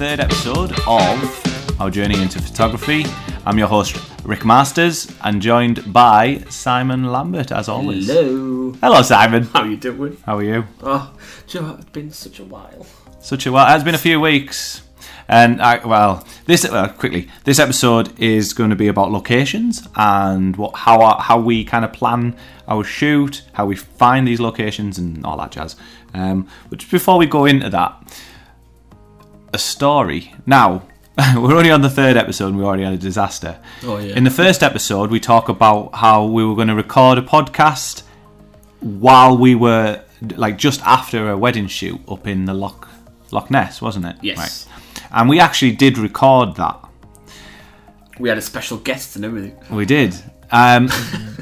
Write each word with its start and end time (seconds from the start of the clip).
welcome 0.00 0.18
to 0.18 0.26
the 0.26 0.44
third 0.52 0.64
episode 0.64 0.72
of 0.86 1.80
our 1.80 1.90
journey 1.90 2.20
into 2.22 2.40
photography. 2.40 3.04
I'm 3.44 3.58
your 3.58 3.68
host, 3.68 4.00
Rick 4.24 4.44
Masters, 4.44 5.14
and 5.22 5.42
joined 5.42 5.92
by 5.92 6.38
Simon 6.48 7.04
Lambert, 7.04 7.52
as 7.52 7.68
always. 7.68 8.06
Hello. 8.06 8.72
Hello, 8.80 9.02
Simon. 9.02 9.44
How 9.44 9.62
are 9.62 9.66
you 9.66 9.76
doing? 9.76 10.16
How 10.24 10.38
are 10.38 10.42
you? 10.42 10.64
Oh, 10.82 11.14
you 11.48 11.60
know? 11.60 11.76
It's 11.78 11.90
been 11.90 12.10
such 12.10 12.40
a 12.40 12.44
while. 12.44 12.86
Such 13.20 13.46
a 13.46 13.52
while. 13.52 13.66
It 13.66 13.70
has 13.70 13.84
been 13.84 13.94
a 13.94 13.98
few 13.98 14.20
weeks. 14.20 14.82
And 15.28 15.62
I, 15.62 15.84
well, 15.86 16.26
this 16.46 16.64
uh, 16.64 16.88
quickly. 16.88 17.28
This 17.44 17.58
episode 17.58 18.18
is 18.18 18.52
going 18.52 18.70
to 18.70 18.76
be 18.76 18.88
about 18.88 19.12
locations 19.12 19.86
and 19.94 20.56
what 20.56 20.74
how 20.74 21.00
our, 21.02 21.20
how 21.20 21.38
we 21.38 21.64
kind 21.64 21.84
of 21.84 21.92
plan 21.92 22.36
our 22.66 22.82
shoot, 22.82 23.42
how 23.52 23.66
we 23.66 23.76
find 23.76 24.26
these 24.26 24.40
locations, 24.40 24.98
and 24.98 25.24
all 25.24 25.36
that 25.36 25.52
jazz. 25.52 25.76
Um, 26.14 26.48
but 26.68 26.80
just 26.80 26.90
before 26.90 27.16
we 27.16 27.26
go 27.26 27.44
into 27.44 27.70
that, 27.70 28.20
a 29.52 29.58
story. 29.58 30.34
Now 30.46 30.82
we're 31.36 31.56
only 31.56 31.70
on 31.70 31.82
the 31.82 31.90
third 31.90 32.16
episode, 32.16 32.48
and 32.48 32.58
we 32.58 32.64
already 32.64 32.84
had 32.84 32.92
a 32.92 32.98
disaster. 32.98 33.58
Oh, 33.82 33.98
yeah. 33.98 34.14
In 34.16 34.24
the 34.24 34.30
first 34.30 34.62
episode, 34.62 35.10
we 35.10 35.20
talk 35.20 35.48
about 35.48 35.94
how 35.94 36.24
we 36.26 36.44
were 36.44 36.54
going 36.54 36.68
to 36.68 36.74
record 36.74 37.18
a 37.18 37.22
podcast 37.22 38.02
while 38.80 39.36
we 39.36 39.54
were 39.54 40.02
like 40.36 40.58
just 40.58 40.80
after 40.82 41.30
a 41.30 41.36
wedding 41.36 41.66
shoot 41.66 42.00
up 42.08 42.26
in 42.26 42.44
the 42.44 42.54
Loch 42.54 42.88
Loch 43.32 43.50
Ness, 43.50 43.82
wasn't 43.82 44.06
it? 44.06 44.16
Yes. 44.22 44.38
Right. 44.38 45.06
And 45.12 45.28
we 45.28 45.40
actually 45.40 45.72
did 45.72 45.98
record 45.98 46.56
that. 46.56 46.78
We 48.18 48.28
had 48.28 48.38
a 48.38 48.42
special 48.42 48.78
guest 48.78 49.16
and 49.16 49.24
everything. 49.24 49.58
We 49.70 49.86
did. 49.86 50.14
Um, 50.50 50.88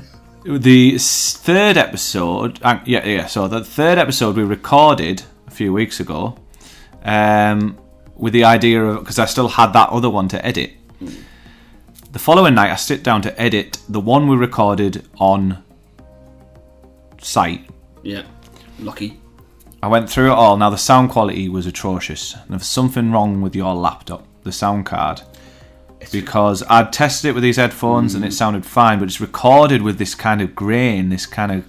the 0.44 0.96
third 0.98 1.76
episode, 1.76 2.60
uh, 2.62 2.80
yeah, 2.84 3.06
yeah. 3.06 3.26
So 3.26 3.48
the 3.48 3.64
third 3.64 3.98
episode 3.98 4.36
we 4.36 4.44
recorded 4.44 5.22
a 5.46 5.50
few 5.50 5.72
weeks 5.72 6.00
ago, 6.00 6.38
um, 7.04 7.78
with 8.18 8.32
the 8.32 8.44
idea 8.44 8.84
of 8.84 9.00
because 9.00 9.18
I 9.18 9.24
still 9.26 9.48
had 9.48 9.72
that 9.72 9.88
other 9.90 10.10
one 10.10 10.28
to 10.28 10.44
edit. 10.44 10.72
The 12.10 12.18
following 12.18 12.54
night, 12.54 12.70
I 12.70 12.76
sit 12.76 13.02
down 13.02 13.22
to 13.22 13.40
edit 13.40 13.78
the 13.88 14.00
one 14.00 14.28
we 14.28 14.36
recorded 14.36 15.06
on 15.18 15.62
site. 17.20 17.68
Yeah. 18.02 18.24
Lucky. 18.78 19.20
I 19.82 19.88
went 19.88 20.10
through 20.10 20.32
it 20.32 20.34
all. 20.34 20.56
Now 20.56 20.70
the 20.70 20.76
sound 20.76 21.10
quality 21.10 21.48
was 21.48 21.66
atrocious. 21.66 22.34
And 22.34 22.48
there 22.48 22.58
was 22.58 22.66
something 22.66 23.12
wrong 23.12 23.40
with 23.40 23.54
your 23.54 23.74
laptop, 23.74 24.26
the 24.42 24.52
sound 24.52 24.86
card, 24.86 25.22
because 26.10 26.62
I'd 26.68 26.92
tested 26.92 27.30
it 27.30 27.32
with 27.34 27.42
these 27.42 27.56
headphones 27.56 28.14
and 28.14 28.24
it 28.24 28.28
mm. 28.28 28.32
sounded 28.32 28.66
fine, 28.66 28.98
but 28.98 29.08
it's 29.08 29.20
recorded 29.20 29.82
with 29.82 29.98
this 29.98 30.14
kind 30.14 30.40
of 30.40 30.54
grain, 30.54 31.10
this 31.10 31.26
kind 31.26 31.52
of, 31.52 31.66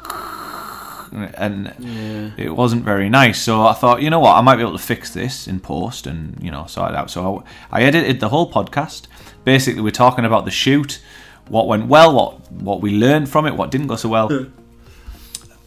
and 1.11 2.33
it 2.37 2.49
wasn't 2.55 2.83
very 2.83 3.09
nice. 3.09 3.41
So 3.41 3.65
I 3.65 3.73
thought, 3.73 4.01
you 4.01 4.09
know 4.09 4.19
what, 4.19 4.35
I 4.35 4.41
might 4.41 4.55
be 4.57 4.61
able 4.61 4.77
to 4.77 4.83
fix 4.83 5.11
this 5.13 5.47
in 5.47 5.59
post 5.59 6.07
and 6.07 6.37
you 6.41 6.51
know 6.51 6.65
sort 6.67 6.91
it 6.91 6.95
out. 6.97 7.09
So 7.09 7.43
I, 7.71 7.79
I 7.79 7.83
edited 7.83 8.19
the 8.19 8.29
whole 8.29 8.51
podcast. 8.51 9.07
Basically, 9.43 9.81
we're 9.81 9.91
talking 9.91 10.25
about 10.25 10.45
the 10.45 10.51
shoot, 10.51 11.01
what 11.47 11.67
went 11.67 11.87
well, 11.87 12.13
what 12.13 12.51
what 12.51 12.81
we 12.81 12.91
learned 12.91 13.29
from 13.29 13.45
it, 13.45 13.55
what 13.55 13.71
didn't 13.71 13.87
go 13.87 13.95
so 13.95 14.09
well. 14.09 14.29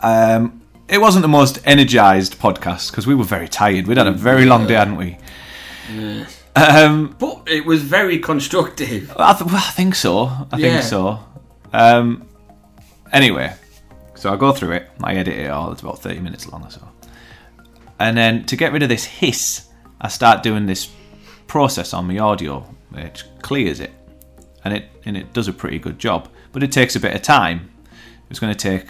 Um, 0.00 0.60
it 0.88 0.98
wasn't 1.00 1.22
the 1.22 1.28
most 1.28 1.58
energized 1.64 2.38
podcast 2.38 2.90
because 2.90 3.06
we 3.06 3.14
were 3.14 3.24
very 3.24 3.48
tired. 3.48 3.86
We'd 3.86 3.98
had 3.98 4.06
a 4.08 4.12
very 4.12 4.44
long 4.44 4.66
day, 4.66 4.74
hadn't 4.74 4.96
we? 4.96 5.16
Um, 6.54 7.16
But 7.18 7.42
it 7.46 7.64
was 7.64 7.82
very 7.82 8.18
constructive. 8.18 9.10
I, 9.16 9.32
th- 9.32 9.46
well, 9.46 9.56
I 9.56 9.70
think 9.72 9.94
so. 9.94 10.26
I 10.26 10.56
Yeah. 10.58 10.68
think 10.80 10.82
so. 10.82 11.20
Um, 11.72 12.24
anyway, 13.12 13.54
so 14.14 14.32
I 14.32 14.36
go 14.36 14.52
through 14.52 14.72
it. 14.72 14.90
I 15.02 15.14
edit 15.14 15.36
it 15.36 15.50
all. 15.50 15.72
It's 15.72 15.82
about 15.82 15.98
thirty 16.00 16.20
minutes 16.20 16.48
long 16.48 16.64
or 16.64 16.70
so. 16.70 16.88
And 17.98 18.16
then 18.16 18.44
to 18.46 18.56
get 18.56 18.72
rid 18.72 18.82
of 18.82 18.88
this 18.88 19.04
hiss, 19.04 19.68
I 20.00 20.08
start 20.08 20.42
doing 20.42 20.66
this 20.66 20.90
process 21.46 21.94
on 21.94 22.06
my 22.06 22.18
audio, 22.18 22.60
which 22.90 23.24
clears 23.42 23.80
it, 23.80 23.92
and 24.64 24.74
it 24.74 24.90
and 25.04 25.16
it 25.16 25.32
does 25.32 25.48
a 25.48 25.52
pretty 25.52 25.78
good 25.78 25.98
job. 25.98 26.28
But 26.52 26.62
it 26.62 26.72
takes 26.72 26.96
a 26.96 27.00
bit 27.00 27.14
of 27.14 27.22
time. 27.22 27.70
It's 28.30 28.38
going 28.38 28.54
to 28.54 28.58
take 28.58 28.86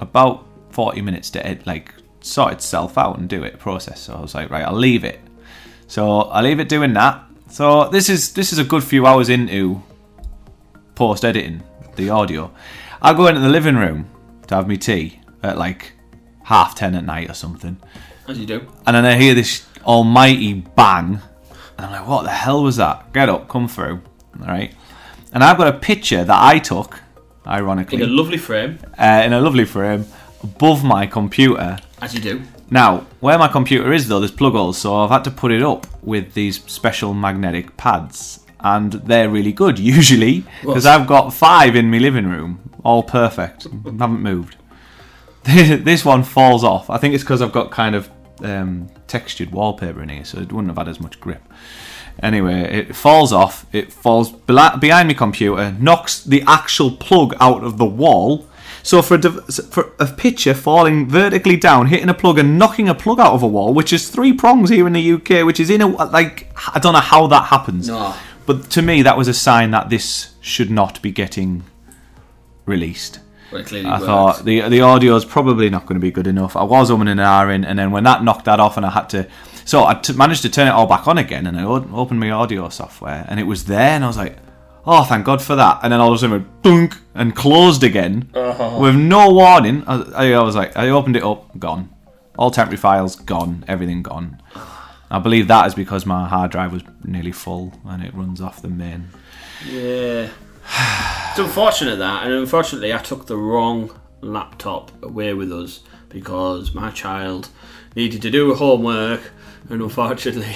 about 0.00 0.46
forty 0.70 1.00
minutes 1.00 1.30
to 1.30 1.46
ed- 1.46 1.66
like 1.66 1.94
sort 2.20 2.52
itself 2.52 2.96
out 2.96 3.18
and 3.18 3.28
do 3.28 3.44
it 3.44 3.54
a 3.54 3.58
process. 3.58 4.00
So 4.00 4.14
I 4.14 4.20
was 4.20 4.34
like, 4.34 4.50
right, 4.50 4.64
I'll 4.64 4.74
leave 4.74 5.04
it. 5.04 5.20
So 5.86 6.22
I 6.22 6.40
leave 6.40 6.60
it 6.60 6.68
doing 6.68 6.92
that. 6.94 7.22
So 7.48 7.88
this 7.88 8.08
is 8.08 8.32
this 8.32 8.52
is 8.52 8.58
a 8.58 8.64
good 8.64 8.82
few 8.82 9.06
hours 9.06 9.28
into 9.28 9.82
post 10.94 11.24
editing 11.24 11.62
the 11.96 12.10
audio. 12.10 12.52
I 13.02 13.12
go 13.12 13.26
into 13.26 13.40
the 13.40 13.48
living 13.48 13.76
room 13.76 14.08
to 14.48 14.54
have 14.56 14.68
me 14.68 14.76
tea 14.76 15.20
at 15.42 15.58
like 15.58 15.92
half 16.44 16.74
ten 16.74 16.94
at 16.94 17.04
night 17.04 17.30
or 17.30 17.34
something, 17.34 17.76
As 18.28 18.38
you 18.38 18.46
do. 18.46 18.66
and 18.86 18.94
then 18.96 19.04
I 19.04 19.16
hear 19.16 19.34
this 19.34 19.66
almighty 19.84 20.52
bang, 20.54 21.20
and 21.76 21.86
I'm 21.86 21.92
like, 21.92 22.06
"What 22.08 22.24
the 22.24 22.30
hell 22.30 22.62
was 22.62 22.76
that?" 22.76 23.12
Get 23.12 23.28
up, 23.28 23.48
come 23.48 23.68
through, 23.68 24.00
all 24.40 24.46
right. 24.46 24.74
And 25.32 25.42
I've 25.42 25.56
got 25.58 25.66
a 25.68 25.78
picture 25.78 26.22
that 26.24 26.42
I 26.42 26.58
took, 26.60 27.00
ironically, 27.46 28.00
In 28.02 28.08
a 28.08 28.12
lovely 28.12 28.38
frame. 28.38 28.78
uh, 28.98 29.22
in 29.24 29.32
a 29.32 29.40
lovely 29.40 29.64
frame 29.64 30.06
above 30.42 30.84
my 30.84 31.06
computer. 31.06 31.78
As 32.00 32.14
you 32.14 32.20
do. 32.20 32.42
Now, 32.70 33.06
where 33.20 33.38
my 33.38 33.48
computer 33.48 33.92
is 33.92 34.08
though, 34.08 34.20
there's 34.20 34.30
plug 34.30 34.52
holes, 34.54 34.78
so 34.78 34.94
I've 34.96 35.10
had 35.10 35.24
to 35.24 35.30
put 35.30 35.50
it 35.52 35.62
up 35.62 35.86
with 36.02 36.34
these 36.34 36.62
special 36.64 37.14
magnetic 37.14 37.76
pads, 37.76 38.40
and 38.60 38.92
they're 38.92 39.28
really 39.28 39.52
good 39.52 39.78
usually 39.96 40.44
because 40.62 40.86
I've 40.86 41.06
got 41.06 41.32
five 41.34 41.76
in 41.76 41.90
my 41.90 41.98
living 41.98 42.26
room, 42.28 42.60
all 42.84 43.02
perfect, 43.02 43.64
haven't 43.64 44.20
moved. 44.20 44.56
this 45.42 46.04
one 46.04 46.22
falls 46.22 46.64
off. 46.64 46.88
I 46.88 46.98
think 46.98 47.14
it's 47.14 47.24
because 47.24 47.42
I've 47.42 47.52
got 47.52 47.70
kind 47.70 47.94
of 47.94 48.10
um, 48.42 48.88
textured 49.06 49.50
wallpaper 49.50 50.02
in 50.02 50.08
here, 50.08 50.24
so 50.24 50.38
it 50.38 50.52
wouldn't 50.52 50.68
have 50.68 50.78
had 50.78 50.88
as 50.88 51.00
much 51.00 51.20
grip. 51.20 51.42
Anyway, 52.22 52.60
it 52.60 52.94
falls 52.94 53.32
off. 53.32 53.66
It 53.72 53.92
falls 53.92 54.30
behind 54.30 55.08
my 55.08 55.14
computer, 55.14 55.72
knocks 55.72 56.22
the 56.22 56.44
actual 56.46 56.92
plug 56.92 57.34
out 57.40 57.64
of 57.64 57.78
the 57.78 57.84
wall. 57.84 58.46
So 58.82 59.02
for 59.02 59.14
a, 59.14 59.20
for 59.20 59.92
a 59.98 60.06
picture 60.06 60.54
falling 60.54 61.08
vertically 61.08 61.56
down, 61.56 61.86
hitting 61.86 62.08
a 62.08 62.14
plug 62.14 62.38
and 62.38 62.58
knocking 62.58 62.88
a 62.88 62.94
plug 62.94 63.18
out 63.18 63.32
of 63.32 63.42
a 63.42 63.46
wall, 63.46 63.74
which 63.74 63.92
is 63.92 64.10
three 64.10 64.32
prongs 64.32 64.70
here 64.70 64.86
in 64.86 64.92
the 64.92 65.12
UK, 65.12 65.44
which 65.44 65.58
is 65.58 65.70
in 65.70 65.80
a 65.80 65.86
like 65.86 66.52
I 66.74 66.78
don't 66.78 66.92
know 66.92 67.00
how 67.00 67.26
that 67.28 67.46
happens. 67.46 67.88
No. 67.88 68.14
But 68.46 68.70
to 68.72 68.82
me, 68.82 69.02
that 69.02 69.16
was 69.16 69.26
a 69.26 69.34
sign 69.34 69.70
that 69.70 69.88
this 69.88 70.34
should 70.40 70.70
not 70.70 71.00
be 71.00 71.10
getting 71.10 71.64
released. 72.66 73.20
Well, 73.54 73.62
I 73.86 73.98
thought 73.98 74.44
the 74.44 74.68
the 74.68 74.80
audio 74.80 75.14
is 75.14 75.24
probably 75.24 75.70
not 75.70 75.86
going 75.86 75.94
to 75.94 76.00
be 76.00 76.10
good 76.10 76.26
enough. 76.26 76.56
I 76.56 76.64
was 76.64 76.90
umming 76.90 77.08
and 77.08 77.20
ahhing, 77.20 77.64
and 77.64 77.78
then 77.78 77.92
when 77.92 78.04
that 78.04 78.24
knocked 78.24 78.46
that 78.46 78.58
off, 78.58 78.76
and 78.76 78.84
I 78.84 78.90
had 78.90 79.08
to, 79.10 79.28
so 79.64 79.86
I 79.86 79.94
t- 79.94 80.12
managed 80.12 80.42
to 80.42 80.50
turn 80.50 80.66
it 80.66 80.72
all 80.72 80.86
back 80.86 81.06
on 81.06 81.18
again, 81.18 81.46
and 81.46 81.56
I 81.58 81.64
opened 81.64 82.18
my 82.18 82.30
audio 82.30 82.68
software, 82.68 83.24
and 83.28 83.38
it 83.38 83.44
was 83.44 83.66
there, 83.66 83.90
and 83.90 84.02
I 84.02 84.08
was 84.08 84.16
like, 84.16 84.38
oh, 84.86 85.04
thank 85.04 85.24
God 85.24 85.40
for 85.40 85.54
that. 85.54 85.80
And 85.82 85.92
then 85.92 86.00
all 86.00 86.08
of 86.08 86.14
a 86.14 86.18
sudden, 86.18 86.34
it 86.34 86.38
went 86.38 86.62
dunk 86.62 86.96
and 87.14 87.36
closed 87.36 87.84
again 87.84 88.28
with 88.34 88.96
no 88.96 89.30
warning. 89.32 89.84
I, 89.86 90.32
I 90.32 90.42
was 90.42 90.56
like, 90.56 90.76
I 90.76 90.88
opened 90.88 91.16
it 91.16 91.22
up, 91.22 91.56
gone, 91.58 91.90
all 92.36 92.50
temporary 92.50 92.78
files 92.78 93.14
gone, 93.14 93.64
everything 93.68 94.02
gone. 94.02 94.42
I 95.10 95.20
believe 95.20 95.46
that 95.46 95.66
is 95.68 95.74
because 95.76 96.06
my 96.06 96.26
hard 96.26 96.50
drive 96.50 96.72
was 96.72 96.82
nearly 97.04 97.32
full, 97.32 97.72
and 97.84 98.02
it 98.02 98.12
runs 98.14 98.40
off 98.40 98.62
the 98.62 98.68
main. 98.68 99.10
Yeah. 99.64 100.30
It's 101.34 101.40
unfortunate 101.40 101.96
that, 101.96 102.22
and 102.22 102.32
unfortunately, 102.32 102.94
I 102.94 102.98
took 102.98 103.26
the 103.26 103.36
wrong 103.36 103.90
laptop 104.20 104.92
away 105.02 105.34
with 105.34 105.50
us 105.52 105.80
because 106.08 106.72
my 106.72 106.92
child 106.92 107.48
needed 107.96 108.22
to 108.22 108.30
do 108.30 108.54
homework, 108.54 109.20
and 109.68 109.82
unfortunately, 109.82 110.54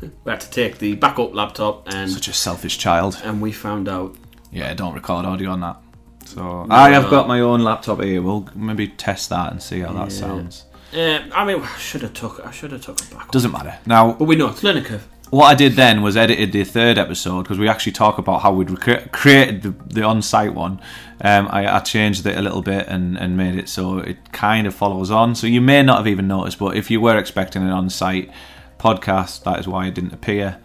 we 0.00 0.30
had 0.30 0.40
to 0.40 0.48
take 0.48 0.78
the 0.78 0.94
backup 0.94 1.34
laptop, 1.34 1.88
and 1.92 2.08
Such 2.08 2.28
a 2.28 2.32
selfish 2.32 2.78
child. 2.78 3.20
and 3.24 3.42
we 3.42 3.50
found 3.50 3.88
out. 3.88 4.14
Yeah, 4.52 4.70
I 4.70 4.74
don't 4.74 4.94
record 4.94 5.26
audio 5.26 5.50
on 5.50 5.62
that. 5.62 5.78
So 6.26 6.64
I 6.70 6.90
have 6.90 7.10
got 7.10 7.26
my 7.26 7.40
own 7.40 7.64
laptop 7.64 8.00
here. 8.00 8.22
We'll 8.22 8.48
maybe 8.54 8.86
test 8.86 9.30
that 9.30 9.50
and 9.50 9.60
see 9.60 9.80
how 9.80 9.92
that 9.94 10.12
sounds. 10.12 10.64
Yeah, 10.92 11.28
I 11.34 11.44
mean, 11.44 11.60
I 11.60 11.76
should 11.76 12.02
have 12.02 12.14
took. 12.14 12.38
I 12.46 12.52
should 12.52 12.70
have 12.70 12.82
took 12.82 13.00
a 13.00 13.14
backup. 13.14 13.32
Doesn't 13.32 13.50
matter. 13.50 13.76
Now, 13.84 14.12
But 14.12 14.26
we 14.26 14.36
know 14.36 14.50
it's 14.50 14.62
learning 14.62 14.84
curve. 14.84 15.08
What 15.30 15.46
I 15.46 15.54
did 15.54 15.74
then 15.74 16.02
was 16.02 16.16
edited 16.16 16.52
the 16.52 16.64
third 16.64 16.98
episode 16.98 17.42
because 17.42 17.58
we 17.58 17.68
actually 17.68 17.92
talk 17.92 18.18
about 18.18 18.42
how 18.42 18.52
we'd 18.52 18.68
recre- 18.68 19.10
created 19.12 19.62
the, 19.62 19.70
the 19.94 20.02
on-site 20.02 20.54
one. 20.54 20.80
Um, 21.22 21.48
I, 21.50 21.76
I 21.76 21.78
changed 21.80 22.26
it 22.26 22.36
a 22.36 22.42
little 22.42 22.62
bit 22.62 22.88
and, 22.88 23.16
and 23.16 23.36
made 23.36 23.54
it 23.54 23.68
so 23.68 23.98
it 23.98 24.32
kind 24.32 24.66
of 24.66 24.74
follows 24.74 25.10
on. 25.10 25.34
So 25.34 25.46
you 25.46 25.60
may 25.60 25.82
not 25.82 25.98
have 25.98 26.08
even 26.08 26.26
noticed, 26.26 26.58
but 26.58 26.76
if 26.76 26.90
you 26.90 27.00
were 27.00 27.16
expecting 27.16 27.62
an 27.62 27.70
on-site 27.70 28.30
podcast, 28.78 29.44
that 29.44 29.60
is 29.60 29.68
why 29.68 29.86
it 29.86 29.94
didn't 29.94 30.12
appear. 30.12 30.58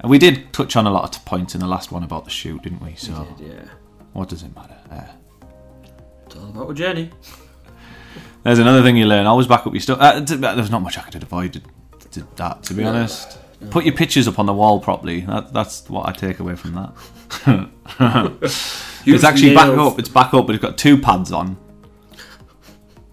And 0.00 0.10
we 0.10 0.18
did 0.18 0.52
touch 0.52 0.76
on 0.76 0.86
a 0.86 0.90
lot 0.90 1.16
of 1.16 1.24
points 1.24 1.54
in 1.54 1.60
the 1.60 1.66
last 1.66 1.90
one 1.90 2.02
about 2.02 2.24
the 2.24 2.30
shoot, 2.30 2.62
didn't 2.62 2.82
we? 2.82 2.94
So 2.96 3.26
Yeah, 3.40 3.64
what 4.12 4.28
does 4.28 4.42
it 4.42 4.54
matter? 4.54 4.76
Uh, 4.90 5.46
it's 6.26 6.36
all 6.36 6.48
about 6.50 6.70
a 6.70 6.74
journey. 6.74 7.10
There's 8.44 8.58
another 8.58 8.82
thing 8.82 8.96
you 8.96 9.06
learn. 9.06 9.26
Always 9.26 9.46
back 9.46 9.66
up 9.66 9.72
your 9.72 9.80
stuff. 9.80 9.98
Uh, 10.00 10.20
there's 10.20 10.70
not 10.70 10.82
much 10.82 10.98
I 10.98 11.02
could 11.02 11.14
have 11.14 11.22
avoided 11.24 11.64
to 12.12 12.26
that, 12.36 12.62
to 12.64 12.74
be 12.74 12.84
honest. 12.84 13.38
Put 13.70 13.84
your 13.84 13.94
pictures 13.94 14.28
up 14.28 14.38
on 14.38 14.46
the 14.46 14.52
wall 14.52 14.80
properly. 14.80 15.20
That, 15.20 15.52
that's 15.52 15.88
what 15.88 16.08
I 16.08 16.12
take 16.12 16.40
away 16.40 16.56
from 16.56 16.74
that. 16.74 17.68
it's 19.06 19.24
actually 19.24 19.54
back 19.54 19.68
up. 19.68 19.98
It's 19.98 20.08
back 20.08 20.34
up, 20.34 20.46
but 20.46 20.54
it's 20.54 20.62
got 20.62 20.78
two 20.78 20.98
pads 20.98 21.32
on. 21.32 21.56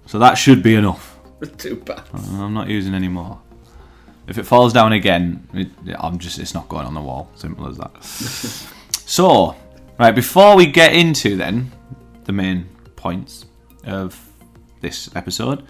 So 0.05 0.19
that 0.19 0.35
should 0.35 0.63
be 0.63 0.75
enough. 0.75 1.19
Too 1.57 1.77
bad. 1.77 2.03
Uh, 2.13 2.43
I'm 2.43 2.53
not 2.53 2.67
using 2.67 2.93
any 2.93 3.07
more. 3.07 3.39
If 4.27 4.37
it 4.37 4.43
falls 4.43 4.73
down 4.73 4.93
again, 4.93 5.47
it, 5.53 5.69
I'm 5.97 6.19
just 6.19 6.39
it's 6.39 6.53
not 6.53 6.67
going 6.67 6.85
on 6.85 6.93
the 6.93 7.01
wall. 7.01 7.29
Simple 7.35 7.67
as 7.67 7.77
that. 7.77 8.03
so, 9.05 9.55
right 9.97 10.13
before 10.13 10.55
we 10.55 10.65
get 10.65 10.93
into 10.93 11.35
then 11.35 11.71
the 12.25 12.33
main 12.33 12.67
points 12.95 13.45
of 13.85 14.19
this 14.81 15.09
episode, 15.15 15.65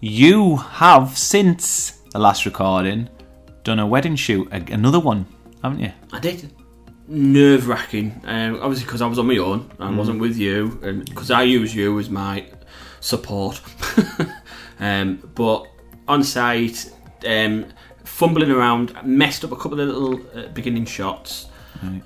you 0.00 0.56
have 0.56 1.16
since 1.16 2.02
the 2.12 2.18
last 2.18 2.44
recording 2.44 3.08
done 3.64 3.78
a 3.78 3.86
wedding 3.86 4.16
shoot, 4.16 4.48
a- 4.52 4.72
another 4.72 5.00
one, 5.00 5.26
haven't 5.62 5.80
you? 5.80 5.92
I 6.12 6.20
did. 6.20 6.52
Nerve 7.08 7.66
wracking. 7.68 8.20
Um, 8.24 8.56
obviously, 8.62 8.84
because 8.86 9.02
I 9.02 9.06
was 9.06 9.18
on 9.18 9.26
my 9.26 9.36
own. 9.38 9.70
I 9.78 9.90
wasn't 9.90 10.20
with 10.20 10.36
you, 10.36 10.78
and 10.82 11.04
because 11.04 11.30
I 11.30 11.42
use 11.42 11.74
you 11.74 11.98
as 11.98 12.08
my 12.08 12.46
support. 13.00 13.60
um, 14.80 15.16
but 15.34 15.66
on 16.08 16.22
site, 16.22 16.90
um, 17.26 17.66
fumbling 18.04 18.50
around, 18.50 18.94
messed 19.04 19.44
up 19.44 19.52
a 19.52 19.56
couple 19.56 19.80
of 19.80 19.88
little 19.88 20.20
uh, 20.38 20.48
beginning 20.48 20.84
shots. 20.86 21.46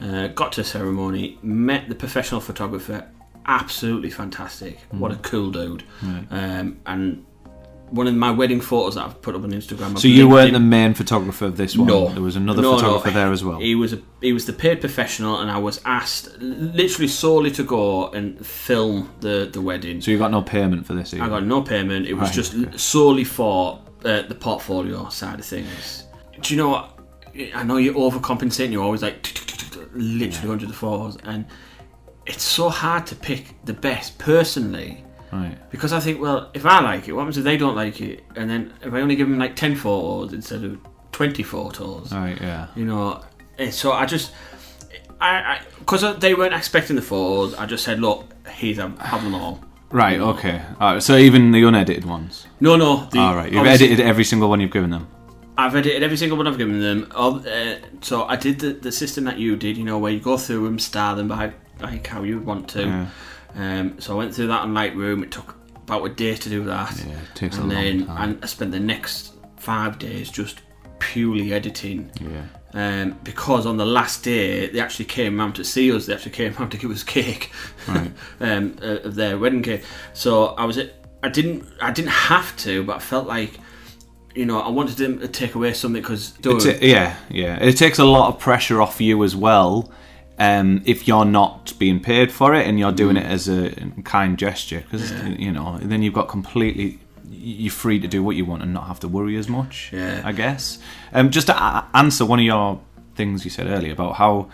Uh, 0.00 0.29
got 0.29 0.52
to 0.52 0.62
the 0.62 0.64
ceremony, 0.67 1.38
met 1.43 1.87
the 1.91 1.94
professional 1.94 2.41
photographer. 2.41 3.06
Absolutely 3.44 4.09
fantastic. 4.09 4.79
What 4.91 5.12
a 5.12 5.17
cool 5.17 5.50
dude. 5.50 5.85
Um, 6.31 6.81
and 6.87 7.26
one 7.91 8.06
of 8.09 8.15
my 8.15 8.31
wedding 8.33 8.61
photos 8.61 8.97
that 8.97 9.05
I've 9.05 9.23
put 9.23 9.35
up 9.35 9.44
on 9.44 9.50
Instagram. 9.53 9.93
I've 9.93 9.99
So 10.00 10.09
you 10.09 10.29
weren't 10.29 10.49
him. 10.49 10.55
the 10.55 10.61
main 10.61 10.93
photographer 10.94 11.44
of 11.44 11.56
this 11.56 11.77
one. 11.77 11.87
No, 11.87 12.09
there 12.09 12.23
was 12.23 12.35
another 12.37 12.61
No, 12.62 12.73
no. 12.73 12.79
photographer 12.79 13.11
there 13.12 13.31
as 13.33 13.44
well. 13.44 13.59
He 13.61 13.75
was 13.75 13.93
a 13.93 14.00
he 14.21 14.33
was 14.33 14.44
the 14.47 14.53
paid 14.53 14.81
professional, 14.81 15.38
and 15.41 15.50
I 15.50 15.59
was 15.59 15.81
asked 15.85 16.37
literally 16.41 17.09
solely 17.09 17.50
to 17.53 17.62
go 17.62 18.09
and 18.09 18.44
film 18.44 19.11
the 19.21 19.49
the 19.53 19.61
wedding. 19.61 20.00
So 20.00 20.11
you 20.11 20.19
got 20.19 20.31
no 20.31 20.43
payment 20.43 20.87
for 20.87 20.94
this. 20.94 21.15
Either. 21.15 21.23
I 21.25 21.29
got 21.29 21.44
no 21.44 21.62
payment. 21.62 22.06
It 22.06 22.15
was 22.15 22.29
Right, 22.29 22.35
just 22.35 22.55
okay. 22.55 22.77
solely 22.77 23.25
for 23.25 23.81
uh, 24.05 24.23
the 24.23 24.35
portfolio 24.35 25.09
side 25.09 25.38
of 25.38 25.44
things. 25.47 26.05
Do 26.41 26.55
you 26.55 26.59
know 26.61 26.69
what? 26.71 26.99
I 27.55 27.62
know 27.62 27.77
you're 27.77 27.94
overcompensating. 27.94 28.73
You're 28.73 28.83
always 28.83 29.03
like 29.03 29.17
literally 29.94 30.49
hundreds 30.49 30.71
of 30.73 30.77
photos, 30.77 31.17
and 31.25 31.44
it's 32.27 32.43
so 32.43 32.69
hard 32.69 33.06
to 33.06 33.15
pick 33.15 33.55
the 33.65 33.73
best 33.73 34.19
personally. 34.19 35.05
Right. 35.37 35.71
Because 35.71 35.93
I 35.93 36.00
think, 36.00 36.21
well, 36.21 36.50
if 36.55 36.65
I 36.67 36.81
like 36.81 37.09
it, 37.09 37.12
what 37.12 37.21
happens 37.23 37.38
if 37.38 37.44
they 37.44 37.56
don't 37.56 37.75
like 37.77 38.00
it? 38.00 38.25
And 38.35 38.49
then 38.50 38.73
if 38.83 38.93
I 38.93 39.00
only 39.00 39.17
give 39.17 39.29
them 39.29 39.38
like 39.38 39.56
10 39.56 39.77
photos 39.77 40.33
instead 40.33 40.65
of 40.65 40.79
20 41.12 41.43
photos, 41.43 42.12
Right. 42.12 42.41
Yeah. 42.41 42.69
you 42.77 42.85
know, 42.85 43.23
and 43.59 43.73
so 43.73 43.93
I 43.93 44.06
just, 44.06 44.33
I, 45.21 45.61
because 45.79 46.19
they 46.21 46.35
weren't 46.35 46.55
expecting 46.55 46.97
the 46.97 47.03
photos, 47.03 47.55
I 47.55 47.67
just 47.67 47.85
said, 47.85 48.00
look, 48.00 48.27
here's 48.49 48.77
them, 48.77 48.97
have 48.99 49.23
them 49.23 49.35
all. 49.35 49.61
Right. 49.91 50.21
Okay. 50.21 50.61
All 50.81 50.94
right. 50.94 51.03
So 51.03 51.17
even 51.17 51.53
the 51.53 51.62
unedited 51.62 52.05
ones. 52.05 52.47
No, 52.61 52.77
no. 52.77 53.06
The, 53.12 53.19
All 53.21 53.37
right. 53.37 53.50
You've 53.53 53.67
edited 53.67 54.00
every 54.00 54.25
single 54.25 54.49
one 54.49 54.61
you've 54.61 54.73
given 54.73 54.91
them. 54.91 55.06
I've 55.56 55.75
edited 55.75 56.03
every 56.03 56.17
single 56.19 56.37
one 56.37 56.47
I've 56.47 56.59
given 56.59 56.81
them. 56.81 57.11
Uh, 57.15 57.77
so 58.03 58.25
I 58.25 58.37
did 58.37 58.59
the, 58.59 58.73
the 58.73 58.93
system 58.93 59.25
that 59.25 59.38
you 59.38 59.56
did, 59.56 59.77
you 59.79 59.85
know, 59.85 59.97
where 59.99 60.12
you 60.12 60.21
go 60.21 60.37
through 60.37 60.65
them, 60.65 60.79
star 60.79 61.15
them 61.17 61.29
by 61.29 61.53
like 61.81 62.06
how 62.06 62.23
you 62.25 62.37
would 62.38 62.47
want 62.47 62.69
to. 62.71 62.83
Yeah. 62.83 63.06
Um, 63.54 64.00
so 64.00 64.14
I 64.14 64.16
went 64.19 64.34
through 64.34 64.48
that 64.48 64.60
on 64.62 64.75
Lightroom. 64.75 65.22
It 65.22 65.31
took 65.31 65.54
about 65.76 66.04
a 66.04 66.08
day 66.10 66.34
to 66.34 66.48
do 66.48 66.64
that. 66.64 66.96
Yeah. 67.06 67.12
It 67.14 67.34
takes 67.34 67.56
and 67.58 67.70
a 67.70 67.75
long 67.75 67.84
then 67.84 68.06
time. 68.06 68.31
and 68.34 68.44
I 68.44 68.46
spent 68.46 68.72
the 68.72 68.81
next 68.81 69.32
five 69.56 69.98
days 69.98 70.31
just 70.31 70.60
purely 70.98 71.52
editing. 71.52 72.10
yeah. 72.20 72.46
Um, 72.75 73.19
because 73.25 73.64
on 73.64 73.78
the 73.78 73.87
last 73.87 74.22
day 74.22 74.69
they 74.69 74.81
actually 74.81 75.06
came 75.06 75.38
round 75.38 75.54
to 75.54 75.64
see 75.64 75.90
us. 75.93 76.04
They 76.06 76.12
actually 76.12 76.32
came 76.32 76.52
round 76.54 76.72
to 76.72 76.76
give 76.78 76.90
us 76.90 77.02
cake, 77.02 77.50
Right. 77.88 78.10
um, 78.40 78.76
uh, 78.82 78.98
of 79.04 79.14
their 79.14 79.38
wedding 79.38 79.62
cake. 79.62 79.82
So 80.12 80.46
I 80.49 80.66
was, 80.66 80.78
I 81.22 81.28
didn't, 81.31 81.64
I 81.81 81.90
didn't 81.90 82.10
have 82.10 82.54
to, 82.58 82.82
but 82.84 82.96
I 82.96 82.99
felt 82.99 83.26
like, 83.26 83.52
you 84.34 84.44
know, 84.44 84.60
I 84.60 84.69
wanted 84.69 84.96
them 84.99 85.20
to 85.20 85.28
take 85.28 85.54
away 85.54 85.72
something 85.72 86.02
because 86.02 86.34
yeah. 86.82 87.16
Yeah. 87.31 87.56
It 87.62 87.78
takes 87.78 87.99
a 87.99 88.04
lot 88.04 88.28
of 88.34 88.38
pressure 88.38 88.82
off 88.82 89.00
you 89.00 89.25
as 89.25 89.34
well. 89.34 89.90
Um, 90.38 90.83
if 90.85 91.09
you're 91.09 91.25
not 91.25 91.73
being 91.79 91.99
paid 91.99 92.31
for 92.31 92.55
it 92.55 92.67
and 92.67 92.79
you're 92.79 92.93
doing 92.93 93.17
Mm. 93.17 93.21
it 93.21 93.27
as 93.27 93.49
a 93.49 93.71
kind 94.05 94.37
gesture, 94.38 94.81
because 94.91 95.11
you 95.38 95.50
know, 95.50 95.79
then 95.81 96.03
you've 96.03 96.12
got 96.15 96.29
completely 96.29 96.99
you're 97.29 97.73
free 97.73 97.99
to 98.00 98.06
do 98.09 98.23
what 98.23 98.37
you 98.37 98.44
want 98.44 98.62
and 98.62 98.73
not 98.75 98.87
have 98.87 99.00
to 99.00 99.09
worry 99.09 99.37
as 99.37 99.49
much. 99.49 99.91
Yeah. 99.93 100.21
I 100.25 100.33
guess. 100.33 100.79
Um, 101.12 101.31
just 101.31 101.47
to 101.49 101.56
a- 101.56 101.87
answer 101.94 102.25
one 102.25 102.38
of 102.38 102.44
your 102.44 102.81
things 103.15 103.44
you 103.47 103.50
said 103.50 103.67
earlier 103.67 103.93
about 103.93 104.17
how 104.17 104.49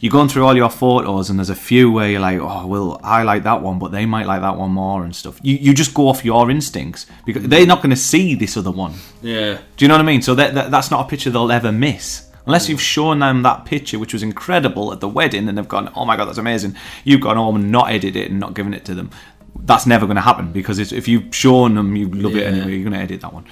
you're 0.00 0.10
going 0.12 0.28
through 0.28 0.44
all 0.46 0.54
your 0.56 0.70
photos 0.70 1.30
and 1.30 1.38
there's 1.38 1.50
a 1.50 1.54
few 1.54 1.90
where 1.90 2.08
you're 2.08 2.20
like, 2.20 2.38
oh, 2.40 2.66
well, 2.66 3.00
I 3.02 3.24
like 3.24 3.42
that 3.42 3.60
one, 3.60 3.78
but 3.80 3.90
they 3.92 4.06
might 4.06 4.26
like 4.26 4.40
that 4.42 4.56
one 4.56 4.70
more 4.70 5.04
and 5.04 5.14
stuff. 5.16 5.38
You 5.42 5.56
you 5.56 5.74
just 5.74 5.94
go 5.94 6.06
off 6.08 6.24
your 6.24 6.48
instincts 6.50 7.06
because 7.26 7.42
they're 7.44 7.66
not 7.66 7.78
going 7.82 7.90
to 7.90 7.96
see 7.96 8.34
this 8.36 8.56
other 8.56 8.70
one. 8.70 8.92
yeah, 9.22 9.58
Do 9.76 9.84
you 9.84 9.88
know 9.88 9.94
what 9.94 10.00
I 10.02 10.04
mean? 10.04 10.22
So 10.22 10.34
that, 10.36 10.54
that 10.54 10.70
that's 10.70 10.90
not 10.92 11.04
a 11.04 11.08
picture 11.08 11.30
they'll 11.30 11.50
ever 11.50 11.72
miss. 11.72 12.30
Unless 12.46 12.68
you've 12.68 12.80
shown 12.80 13.20
them 13.20 13.42
that 13.42 13.64
picture, 13.64 13.98
which 13.98 14.12
was 14.12 14.22
incredible 14.22 14.92
at 14.92 15.00
the 15.00 15.08
wedding, 15.08 15.48
and 15.48 15.56
they've 15.56 15.66
gone, 15.68 15.90
"Oh 15.96 16.04
my 16.04 16.16
god, 16.16 16.26
that's 16.26 16.38
amazing!" 16.38 16.76
You've 17.04 17.20
gone 17.22 17.36
home 17.36 17.56
and 17.56 17.70
not 17.72 17.88
edited 17.88 18.16
it 18.16 18.30
and 18.30 18.38
not 18.40 18.54
given 18.54 18.74
it 18.74 18.84
to 18.86 18.94
them. 18.94 19.10
That's 19.58 19.86
never 19.86 20.04
going 20.06 20.16
to 20.16 20.22
happen 20.22 20.52
because 20.52 20.78
it's, 20.78 20.92
if 20.92 21.08
you've 21.08 21.34
shown 21.34 21.74
them 21.76 21.96
you 21.96 22.08
love 22.08 22.36
it 22.36 22.46
anyway, 22.46 22.72
you're 22.74 22.82
going 22.90 22.92
to 22.92 22.98
edit 22.98 23.20
that 23.22 23.32
one. 23.32 23.46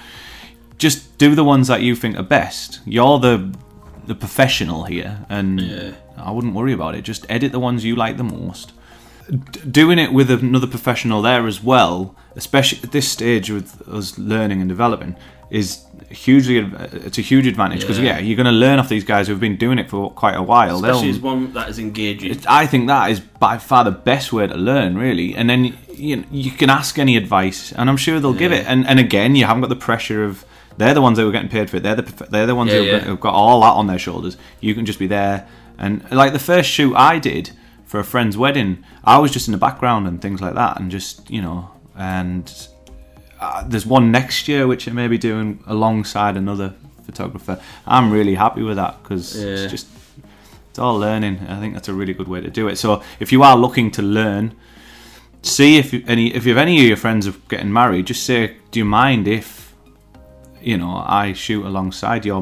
Just 0.77 1.17
do 1.17 1.33
the 1.33 1.43
ones 1.43 1.67
that 1.69 1.81
you 1.81 1.95
think 1.95 2.17
are 2.17 2.23
best. 2.23 2.81
You're 2.85 3.19
the 3.19 3.51
the 4.05 4.15
professional 4.15 4.83
here, 4.83 5.25
and 5.29 5.61
Yeah. 5.61 5.91
I 6.17 6.31
wouldn't 6.31 6.53
worry 6.53 6.73
about 6.73 6.93
it. 6.95 7.03
Just 7.03 7.25
edit 7.29 7.51
the 7.51 7.59
ones 7.59 7.83
you 7.85 7.95
like 7.95 8.17
the 8.17 8.23
most. 8.23 8.73
D- 9.29 9.61
doing 9.71 9.97
it 9.97 10.11
with 10.13 10.29
another 10.29 10.67
professional 10.67 11.21
there 11.21 11.47
as 11.47 11.63
well, 11.63 12.15
especially 12.35 12.79
at 12.83 12.91
this 12.91 13.09
stage 13.09 13.49
with 13.49 13.81
us 13.87 14.17
learning 14.19 14.59
and 14.59 14.67
developing, 14.69 15.15
is 15.53 15.85
hugely 16.09 16.57
it's 17.07 17.19
a 17.19 17.21
huge 17.21 17.45
advantage 17.47 17.81
because 17.81 17.99
Yeah. 17.99 18.13
yeah, 18.17 18.19
you're 18.19 18.35
going 18.35 18.47
to 18.47 18.59
learn 18.65 18.79
off 18.79 18.89
these 18.89 19.03
guys 19.03 19.27
who've 19.27 19.39
been 19.39 19.55
doing 19.55 19.77
it 19.77 19.87
for 19.89 20.09
quite 20.11 20.35
a 20.35 20.41
while. 20.41 20.81
They'll- 20.81 20.91
especially 20.95 21.11
as 21.11 21.19
one 21.19 21.53
that 21.53 21.69
is 21.69 21.77
engaging. 21.77 22.35
I 22.49 22.65
think 22.65 22.87
that 22.87 23.11
is 23.11 23.19
by 23.19 23.59
far 23.59 23.83
the 23.83 23.91
best 23.91 24.33
way 24.33 24.47
to 24.47 24.55
learn, 24.55 24.97
really. 24.97 25.35
And 25.35 25.47
then 25.49 25.77
you 25.95 26.15
know, 26.17 26.23
you 26.31 26.49
can 26.49 26.69
ask 26.71 26.97
any 26.97 27.15
advice, 27.17 27.71
and 27.71 27.87
I'm 27.89 27.97
sure 27.97 28.19
they'll 28.19 28.33
give 28.33 28.51
it. 28.51 28.65
And 28.67 28.85
and 28.87 28.99
again, 28.99 29.35
you 29.35 29.45
haven't 29.45 29.61
got 29.61 29.69
the 29.69 29.75
pressure 29.89 30.23
of 30.25 30.43
they're 30.79 30.95
the 30.95 31.01
ones 31.03 31.17
that 31.19 31.25
were 31.25 31.31
getting 31.31 31.49
paid 31.57 31.69
for 31.69 31.77
it. 31.77 31.83
They're 31.83 31.95
the 32.01 32.27
they're 32.31 32.47
the 32.47 32.55
ones 32.55 32.71
Yeah, 32.71 32.79
who've, 32.79 32.91
got, 32.91 33.01
who've 33.03 33.19
got 33.19 33.33
all 33.35 33.61
that 33.61 33.73
on 33.73 33.85
their 33.85 33.99
shoulders. 33.99 34.37
You 34.59 34.73
can 34.73 34.85
just 34.87 34.97
be 34.97 35.05
there. 35.07 35.45
And 35.77 36.03
like 36.11 36.33
the 36.33 36.39
first 36.39 36.67
shoot 36.69 36.95
I 36.95 37.19
did 37.19 37.51
for 37.85 37.99
a 37.99 38.03
friend's 38.03 38.35
wedding, 38.37 38.83
I 39.03 39.19
was 39.19 39.29
just 39.31 39.47
in 39.47 39.51
the 39.51 39.57
background 39.67 40.07
and 40.07 40.19
things 40.19 40.41
like 40.41 40.55
that, 40.55 40.79
and 40.79 40.89
just 40.89 41.29
you 41.29 41.43
know, 41.43 41.69
and 41.95 42.51
uh, 43.43 43.63
there's 43.71 43.85
one 43.85 44.11
next 44.11 44.47
year 44.47 44.67
which 44.67 44.87
I 44.87 44.91
may 44.91 45.07
be 45.07 45.17
doing 45.17 45.47
alongside 45.67 46.35
another 46.37 46.69
photographer. 47.05 47.55
I'm 47.85 48.11
really 48.11 48.35
happy 48.35 48.63
with 48.63 48.77
that 48.77 48.93
because 49.03 49.35
Yeah. 49.35 49.47
it's 49.55 49.71
just 49.71 49.87
it's 50.69 50.79
all 50.79 50.97
learning. 50.97 51.35
I 51.55 51.59
think 51.59 51.73
that's 51.75 51.89
a 51.89 51.93
really 51.93 52.13
good 52.19 52.27
way 52.27 52.41
to 52.41 52.49
do 52.49 52.67
it. 52.67 52.77
So 52.77 52.89
if 53.19 53.31
you 53.31 53.43
are 53.43 53.55
looking 53.65 53.91
to 53.91 54.01
learn, 54.01 54.55
see 55.41 55.77
if 55.77 55.93
you, 55.93 56.03
any 56.07 56.33
if 56.33 56.45
you 56.45 56.51
have 56.55 56.61
any 56.67 56.79
of 56.81 56.87
your 56.87 56.97
friends 56.97 57.27
are 57.27 57.35
getting 57.49 57.71
married, 57.71 58.07
just 58.07 58.23
say, 58.25 58.55
do 58.71 58.79
you 58.79 58.85
mind 58.85 59.27
if 59.27 59.73
you 60.61 60.77
know 60.77 61.03
I 61.05 61.33
shoot 61.33 61.63
alongside 61.65 62.25
your 62.25 62.41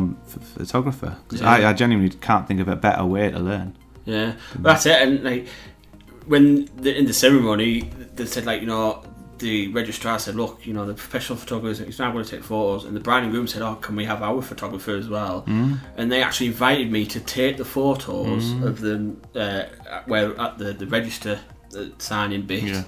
photographer? 0.57 1.17
'Cause 1.27 1.41
I, 1.41 1.59
Yeah. 1.59 1.69
I 1.69 1.73
genuinely 1.73 2.15
can't 2.21 2.47
think 2.47 2.59
of 2.61 2.67
a 2.67 2.75
better 2.75 3.03
way 3.05 3.31
to 3.31 3.39
learn. 3.39 3.75
Yeah, 4.05 4.33
that's 4.55 4.85
it. 4.85 4.97
And 5.01 5.23
like 5.23 5.47
when 6.27 6.69
the, 6.77 6.91
in 6.97 7.05
the 7.05 7.13
ceremony, 7.13 7.89
they 8.15 8.25
said 8.27 8.45
like 8.45 8.61
you 8.61 8.67
know 8.67 9.03
the 9.41 9.67
registrar 9.69 10.17
said, 10.19 10.35
look, 10.35 10.65
you 10.65 10.73
know 10.73 10.85
the 10.85 10.93
professional 10.93 11.37
photographer 11.37 11.83
is 11.83 11.99
now 11.99 12.11
going 12.11 12.23
to 12.23 12.31
take 12.31 12.43
photos, 12.43 12.85
and 12.85 12.95
the 12.95 13.01
bride 13.01 13.23
and 13.23 13.31
groom 13.33 13.47
said, 13.47 13.61
oh, 13.61 13.75
can 13.75 13.95
we 13.95 14.05
have 14.05 14.21
our 14.23 14.41
photographer 14.41 14.95
as 14.95 15.09
well? 15.09 15.43
Mm. 15.47 15.79
And 15.97 16.11
they 16.11 16.23
actually 16.23 16.47
invited 16.47 16.89
me 16.91 17.05
to 17.07 17.19
take 17.19 17.57
the 17.57 17.65
photos 17.65 18.51
of 18.63 18.79
them 18.79 19.21
uh, 19.35 19.63
where 20.05 20.39
at 20.39 20.57
the 20.57 20.71
the 20.73 20.87
register 20.87 21.39
the 21.71 21.91
signing 21.97 22.43
bit. 22.43 22.63
Yeah. 22.63 22.83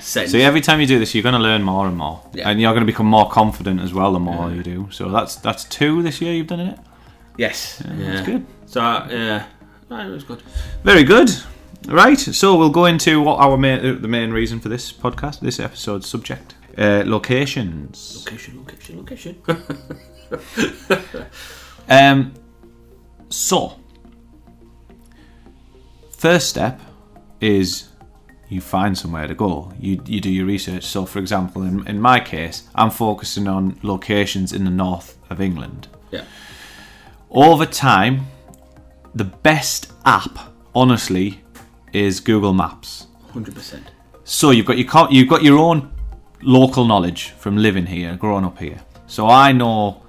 Sent. 0.00 0.30
So 0.30 0.38
every 0.38 0.60
time 0.60 0.80
you 0.80 0.86
do 0.88 0.98
this, 0.98 1.14
you're 1.14 1.22
going 1.22 1.34
to 1.34 1.38
learn 1.50 1.62
more 1.62 1.86
and 1.86 1.96
more, 1.96 2.22
Yeah. 2.34 2.48
and 2.48 2.60
you're 2.60 2.72
going 2.72 2.86
to 2.86 2.92
become 2.92 3.06
more 3.06 3.28
confident 3.30 3.80
as 3.80 3.92
well 3.94 4.12
the 4.12 4.18
more 4.18 4.48
Yeah. 4.48 4.56
you 4.56 4.62
do. 4.62 4.88
So 4.90 5.08
that's 5.10 5.36
that's 5.36 5.62
two 5.64 6.02
this 6.02 6.20
year 6.20 6.32
you've 6.34 6.48
done 6.48 6.60
in 6.60 6.68
it. 6.68 6.78
Yes, 7.38 7.82
yeah, 7.86 8.12
That's 8.12 8.26
good. 8.26 8.44
So 8.66 8.80
uh, 8.80 9.06
yeah, 9.10 9.46
no, 9.90 9.96
it 10.08 10.10
was 10.10 10.24
good. 10.24 10.42
Very 10.82 11.04
good. 11.04 11.30
Right, 11.88 12.18
so 12.18 12.56
we'll 12.56 12.70
go 12.70 12.84
into 12.86 13.20
what 13.20 13.38
our 13.40 13.56
main, 13.56 13.84
uh, 13.84 13.98
the 14.00 14.08
main 14.08 14.30
reason 14.30 14.60
for 14.60 14.68
this 14.68 14.92
podcast, 14.92 15.40
this 15.40 15.58
episode's 15.60 16.06
subject, 16.06 16.54
uh, 16.78 17.02
locations. 17.06 18.24
Location, 18.24 18.58
location, 18.58 18.98
location. 18.98 19.42
Um, 21.88 22.32
so, 23.28 23.76
first 26.16 26.48
step 26.48 26.80
is 27.40 27.88
you 28.48 28.60
find 28.60 28.96
somewhere 28.96 29.26
to 29.26 29.34
go. 29.34 29.72
You 29.80 30.00
you 30.06 30.20
do 30.20 30.30
your 30.30 30.46
research. 30.46 30.84
So, 30.84 31.04
for 31.06 31.18
example, 31.18 31.62
in 31.62 31.86
in 31.88 32.00
my 32.00 32.20
case, 32.20 32.68
I'm 32.74 32.90
focusing 32.90 33.48
on 33.48 33.78
locations 33.82 34.52
in 34.52 34.64
the 34.64 34.70
north 34.70 35.18
of 35.28 35.40
England. 35.40 35.88
yeah, 36.12 36.24
Over 37.30 37.66
time, 37.66 38.26
the 39.14 39.24
best 39.24 39.92
app, 40.04 40.38
honestly, 40.74 41.41
is 41.92 42.20
Google 42.20 42.52
Maps. 42.52 43.06
hundred 43.32 43.54
percent. 43.54 43.90
So 44.24 44.50
you've 44.50 44.66
got 44.66 44.78
your 44.78 45.08
you've 45.10 45.28
got 45.28 45.42
your 45.42 45.58
own 45.58 45.92
local 46.42 46.84
knowledge 46.84 47.30
from 47.30 47.56
living 47.56 47.86
here, 47.86 48.16
growing 48.16 48.44
up 48.44 48.58
here. 48.58 48.80
So 49.06 49.28
I 49.28 49.52
know 49.52 50.02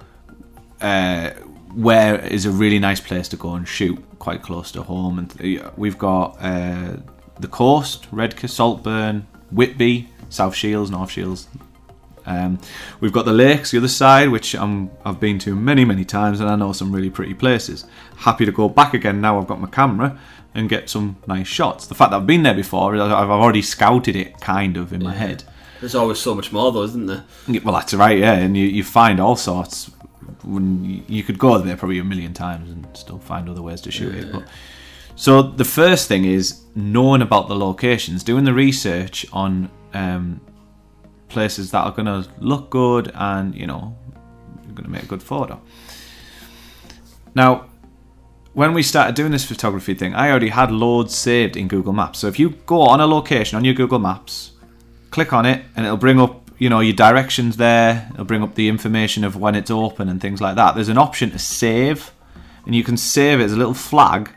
uh, 0.80 1.30
where 1.74 2.18
is 2.20 2.46
a 2.46 2.50
really 2.50 2.78
nice 2.78 3.00
place 3.00 3.28
to 3.28 3.36
go 3.36 3.54
and 3.54 3.66
shoot, 3.66 4.02
quite 4.18 4.42
close 4.42 4.72
to 4.72 4.82
home. 4.82 5.18
And 5.18 5.60
uh, 5.60 5.70
we've 5.76 5.98
got 5.98 6.36
uh, 6.40 6.96
the 7.40 7.48
coast, 7.48 8.06
Redcar, 8.12 8.48
Saltburn, 8.48 9.26
Whitby, 9.50 10.08
South 10.28 10.54
Shields, 10.54 10.90
North 10.90 11.10
Shields. 11.10 11.48
Um, 12.26 12.58
we've 13.00 13.12
got 13.12 13.26
the 13.26 13.32
lakes, 13.34 13.72
the 13.72 13.78
other 13.78 13.88
side, 13.88 14.30
which 14.30 14.54
I'm, 14.54 14.90
I've 15.04 15.20
been 15.20 15.38
to 15.40 15.54
many, 15.54 15.84
many 15.84 16.06
times, 16.06 16.40
and 16.40 16.48
I 16.48 16.56
know 16.56 16.72
some 16.72 16.90
really 16.90 17.10
pretty 17.10 17.34
places. 17.34 17.84
Happy 18.16 18.46
to 18.46 18.52
go 18.52 18.68
back 18.68 18.94
again 18.94 19.20
now. 19.20 19.38
I've 19.38 19.46
got 19.46 19.60
my 19.60 19.68
camera 19.68 20.18
and 20.54 20.68
get 20.68 20.88
some 20.88 21.16
nice 21.26 21.48
shots. 21.48 21.86
The 21.86 21.94
fact 21.94 22.12
that 22.12 22.18
I've 22.18 22.26
been 22.26 22.44
there 22.44 22.54
before, 22.54 22.94
I've 22.96 23.30
already 23.30 23.62
scouted 23.62 24.16
it 24.16 24.40
kind 24.40 24.76
of 24.76 24.92
in 24.92 25.02
my 25.02 25.14
head. 25.14 25.44
There's 25.80 25.94
always 25.94 26.18
so 26.18 26.34
much 26.34 26.52
more, 26.52 26.72
though, 26.72 26.84
isn't 26.84 27.06
there? 27.06 27.24
Well, 27.62 27.74
that's 27.74 27.92
right, 27.92 28.18
yeah, 28.18 28.34
and 28.34 28.56
you, 28.56 28.66
you 28.66 28.84
find 28.84 29.20
all 29.20 29.36
sorts. 29.36 29.90
When 30.42 30.84
you, 30.84 31.02
you 31.08 31.22
could 31.22 31.38
go 31.38 31.58
there 31.58 31.76
probably 31.76 31.98
a 31.98 32.04
million 32.04 32.32
times 32.32 32.70
and 32.70 32.86
still 32.96 33.18
find 33.18 33.48
other 33.48 33.62
ways 33.62 33.80
to 33.82 33.90
shoot 33.90 34.14
it. 34.14 34.32
But 34.32 34.44
so 35.16 35.42
the 35.42 35.64
first 35.64 36.08
thing 36.08 36.24
is 36.24 36.62
knowing 36.74 37.22
about 37.22 37.48
the 37.48 37.56
locations, 37.56 38.24
doing 38.24 38.44
the 38.44 38.54
research 38.54 39.26
on 39.32 39.70
um, 39.92 40.40
places 41.28 41.70
that 41.72 41.84
are 41.84 41.92
going 41.92 42.06
to 42.06 42.28
look 42.38 42.70
good 42.70 43.10
and 43.14 43.54
you 43.54 43.66
know 43.66 43.96
you're 44.64 44.74
going 44.74 44.84
to 44.84 44.90
make 44.90 45.02
a 45.02 45.06
good 45.06 45.22
photo. 45.22 45.60
Now, 47.34 47.66
when 48.54 48.72
we 48.72 48.82
started 48.82 49.14
doing 49.16 49.32
this 49.32 49.44
photography 49.44 49.94
thing, 49.94 50.14
I 50.14 50.30
already 50.30 50.48
had 50.48 50.70
loads 50.70 51.14
saved 51.14 51.56
in 51.56 51.68
Google 51.68 51.92
Maps. 51.92 52.20
So 52.20 52.28
if 52.28 52.38
you 52.38 52.50
go 52.66 52.82
on 52.82 53.00
a 53.00 53.06
location 53.06 53.56
on 53.56 53.64
your 53.64 53.74
Google 53.74 53.98
Maps, 53.98 54.52
click 55.10 55.32
on 55.32 55.44
it, 55.44 55.64
and 55.76 55.84
it'll 55.84 55.98
bring 55.98 56.20
up 56.20 56.40
you 56.58 56.70
know 56.70 56.80
your 56.80 56.94
directions 56.94 57.56
there. 57.56 58.08
It'll 58.12 58.24
bring 58.24 58.42
up 58.42 58.54
the 58.54 58.68
information 58.68 59.24
of 59.24 59.36
when 59.36 59.54
it's 59.54 59.70
open 59.70 60.08
and 60.08 60.20
things 60.20 60.40
like 60.40 60.54
that. 60.56 60.74
There's 60.74 60.88
an 60.88 60.98
option 60.98 61.32
to 61.32 61.38
save, 61.38 62.12
and 62.64 62.74
you 62.74 62.84
can 62.84 62.96
save 62.96 63.40
it 63.40 63.44
as 63.44 63.52
a 63.52 63.56
little 63.56 63.74
flag. 63.74 64.30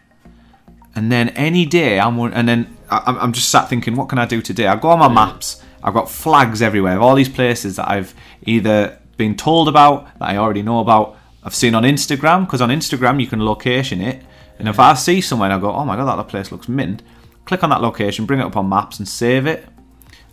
And 0.96 1.12
then 1.12 1.30
any 1.30 1.66
day, 1.68 2.00
I'm 2.00 2.20
and 2.20 2.50
then 2.50 2.76
I'm 2.90 3.34
just 3.34 3.50
sat 3.50 3.70
thinking, 3.70 3.96
what 3.96 4.10
can 4.10 4.18
I 4.18 4.26
do 4.26 4.42
today? 4.42 4.66
I 4.66 4.76
go 4.76 4.90
on 4.90 5.00
my 5.00 5.08
maps. 5.08 5.62
I've 5.84 5.94
got 5.94 6.10
flags 6.10 6.62
everywhere 6.64 6.96
of 6.96 7.04
all 7.04 7.14
these 7.14 7.30
places 7.30 7.76
that 7.76 7.88
I've 7.88 8.16
either 8.42 8.98
been 9.16 9.36
told 9.36 9.68
about 9.68 10.18
that 10.18 10.30
I 10.30 10.38
already 10.38 10.64
know 10.64 10.80
about. 10.80 11.18
I've 11.44 11.56
seen 11.56 11.76
on 11.76 11.84
Instagram 11.84 12.46
because 12.46 12.62
on 12.62 12.70
Instagram 12.70 13.22
you 13.22 13.28
can 13.28 13.44
location 13.44 14.02
it, 14.02 14.24
and 14.60 14.68
if 14.68 14.80
I 14.80 14.94
see 14.96 15.22
somewhere 15.22 15.50
and 15.50 15.58
I 15.58 15.62
go, 15.62 15.72
oh 15.72 15.86
my 15.86 15.96
god, 15.96 16.18
that 16.18 16.28
place 16.28 16.52
looks 16.52 16.68
mint, 16.68 17.04
click 17.46 17.64
on 17.64 17.70
that 17.70 17.82
location, 17.82 18.26
bring 18.26 18.40
it 18.40 18.46
up 18.46 18.58
on 18.58 18.68
maps, 18.70 19.00
and 19.00 19.08
save 19.08 19.46
it. 19.46 19.68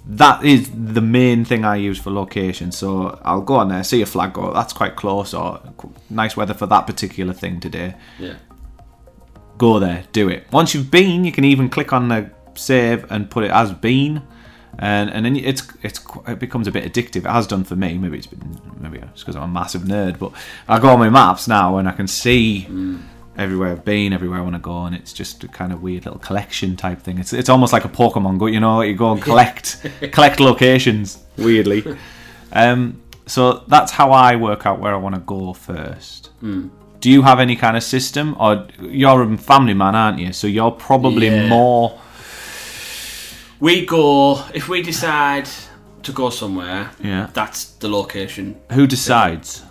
That 0.07 0.45
is 0.45 0.71
the 0.75 1.01
main 1.01 1.45
thing 1.47 1.65
I 1.65 1.77
use 1.77 1.99
for 1.99 2.11
location. 2.11 2.73
So 2.73 3.19
I'll 3.25 3.41
go 3.41 3.55
on 3.57 3.69
there, 3.69 3.83
see 3.85 4.03
a 4.03 4.07
flag, 4.07 4.35
go, 4.35 4.53
that's 4.53 4.73
quite 4.73 4.97
close, 4.97 5.33
or 5.33 5.61
nice 6.11 6.37
weather 6.37 6.53
for 6.53 6.67
that 6.67 6.87
particular 6.87 7.33
thing 7.33 7.59
today 7.61 7.95
Yeah. 8.19 8.35
go 9.57 9.79
there, 9.79 10.05
do 10.13 10.29
it. 10.29 10.47
Once 10.53 10.75
you've 10.75 10.91
been, 10.91 11.25
you 11.25 11.33
can 11.33 11.45
even 11.45 11.69
click 11.71 11.93
on 11.93 12.09
the 12.09 12.31
save 12.55 13.11
and 13.11 13.31
put 13.31 13.45
it 13.45 13.51
as 13.51 13.73
been, 13.73 14.23
and 14.79 15.11
and 15.11 15.25
then 15.25 15.37
it's 15.37 15.67
it's 15.83 16.01
it 16.27 16.39
becomes 16.39 16.67
a 16.67 16.73
bit 16.73 16.85
addictive. 16.91 17.25
It 17.25 17.31
has 17.31 17.47
done 17.47 17.65
for 17.65 17.77
me. 17.77 17.97
Maybe 17.99 18.19
it's 18.19 18.27
been 18.27 18.61
maybe 18.81 18.99
it's 18.99 19.21
because 19.23 19.37
I'm 19.37 19.43
a 19.45 19.49
massive 19.49 19.83
nerd, 19.83 20.19
but 20.19 20.33
I 20.69 20.79
go 20.79 20.89
on 20.89 20.99
my 20.99 21.11
maps 21.11 21.47
now 21.49 21.77
and 21.79 21.89
I 21.89 21.93
can 21.93 22.07
see. 22.09 22.69
Everywhere 23.37 23.73
I've 23.73 23.85
been, 23.85 24.13
everywhere 24.13 24.39
I 24.39 24.43
want 24.43 24.55
to 24.55 24.61
go, 24.61 24.85
and 24.85 24.95
it's 24.95 25.13
just 25.13 25.43
a 25.43 25.49
kind 25.49 25.73
of 25.73 25.83
weird 25.83 26.05
little 26.05 26.21
collection 26.21 26.77
type 26.77 27.01
thing. 27.03 27.19
It's 27.19 27.33
it's 27.33 27.49
almost 27.49 27.73
like 27.73 27.85
a 27.85 27.89
Pokemon 27.89 28.39
Go, 28.39 28.47
you 28.47 28.61
know, 28.61 28.81
you 28.83 28.95
go 28.95 29.11
and 29.11 29.21
collect 29.21 29.85
collect 30.13 30.39
locations. 30.39 31.19
Weirdly, 31.37 31.85
um, 32.53 33.03
so 33.27 33.65
that's 33.67 33.91
how 33.91 34.13
I 34.13 34.37
work 34.37 34.67
out 34.67 34.79
where 34.79 34.95
I 34.95 34.99
want 34.99 35.17
to 35.17 35.21
go 35.23 35.53
first. 35.53 36.31
Do 37.01 37.11
you 37.11 37.23
have 37.23 37.41
any 37.41 37.57
kind 37.57 37.77
of 37.77 37.83
system, 37.83 38.37
or 38.39 38.69
you're 38.81 39.23
a 39.25 39.37
family 39.37 39.75
man, 39.75 39.97
aren't 39.97 40.21
you? 40.21 40.33
So 40.33 40.47
you're 40.47 40.71
probably 40.71 41.27
Yeah. 41.29 41.49
more. 41.49 41.99
We 43.65 43.87
go 43.87 44.45
if 44.53 44.69
we 44.69 44.83
decide 44.83 45.49
to 46.03 46.13
go 46.13 46.29
somewhere. 46.29 46.91
Yeah. 47.03 47.31
That's 47.33 47.65
the 47.81 47.89
location. 47.89 48.61
Who 48.73 48.87
decides? 48.87 49.63